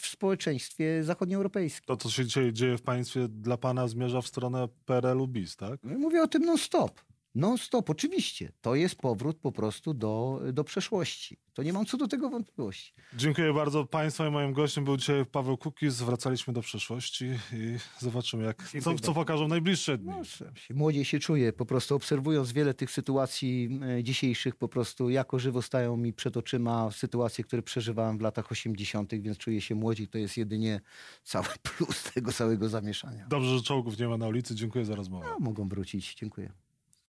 w 0.00 0.06
społeczeństwie 0.06 1.04
zachodnioeuropejskim. 1.04 1.86
To, 1.86 1.96
co 1.96 2.10
się 2.10 2.52
dzieje 2.52 2.78
w 2.78 2.82
państwie, 2.82 3.28
dla 3.28 3.56
pana 3.56 3.88
zmierza 3.88 4.20
w 4.20 4.26
stronę 4.26 4.68
PRL-u 4.84 5.28
bis, 5.28 5.56
tak? 5.56 5.82
Mówię 5.82 6.22
o 6.22 6.28
tym 6.28 6.42
non-stop. 6.44 7.00
Non-stop, 7.34 7.90
oczywiście. 7.90 8.52
To 8.60 8.74
jest 8.74 8.96
powrót 8.96 9.38
po 9.38 9.52
prostu 9.52 9.94
do, 9.94 10.40
do 10.52 10.64
przeszłości. 10.64 11.38
To 11.54 11.62
nie 11.62 11.72
mam 11.72 11.86
co 11.86 11.96
do 11.96 12.08
tego 12.08 12.30
wątpliwości. 12.30 12.92
Dziękuję 13.16 13.52
bardzo 13.52 13.84
Państwu 13.84 14.24
i 14.24 14.30
moim 14.30 14.52
gościem 14.52 14.84
był 14.84 14.96
dzisiaj 14.96 15.26
Paweł 15.26 15.56
Kukiz. 15.56 16.02
Wracaliśmy 16.02 16.52
do 16.52 16.60
przeszłości 16.60 17.24
i 17.52 17.78
zobaczymy, 17.98 18.44
jak, 18.44 18.68
co, 18.82 18.94
co 18.94 19.14
pokażą 19.14 19.48
najbliższe 19.48 19.98
dni. 19.98 20.10
No, 20.10 20.22
młodziej 20.74 21.04
się 21.04 21.18
czuję, 21.18 21.52
po 21.52 21.66
prostu 21.66 21.94
obserwując 21.94 22.52
wiele 22.52 22.74
tych 22.74 22.90
sytuacji 22.90 23.80
e, 23.98 24.04
dzisiejszych, 24.04 24.56
po 24.56 24.68
prostu 24.68 25.10
jako 25.10 25.38
żywo 25.38 25.62
stają 25.62 25.96
mi 25.96 26.12
przed 26.12 26.36
oczyma 26.36 26.90
sytuacje, 26.90 27.44
które 27.44 27.62
przeżywałem 27.62 28.18
w 28.18 28.20
latach 28.20 28.52
80., 28.52 29.14
więc 29.14 29.38
czuję 29.38 29.60
się 29.60 29.74
młodziej. 29.74 30.08
To 30.08 30.18
jest 30.18 30.36
jedynie 30.36 30.80
cały 31.24 31.46
plus 31.62 32.02
tego 32.14 32.32
całego 32.32 32.68
zamieszania. 32.68 33.26
Dobrze, 33.28 33.56
że 33.56 33.62
czołgów 33.62 33.98
nie 33.98 34.08
ma 34.08 34.16
na 34.16 34.28
ulicy. 34.28 34.54
Dziękuję 34.54 34.84
za 34.84 34.94
rozmowę. 34.94 35.26
No, 35.30 35.38
mogą 35.38 35.68
wrócić. 35.68 36.14
Dziękuję. 36.14 36.52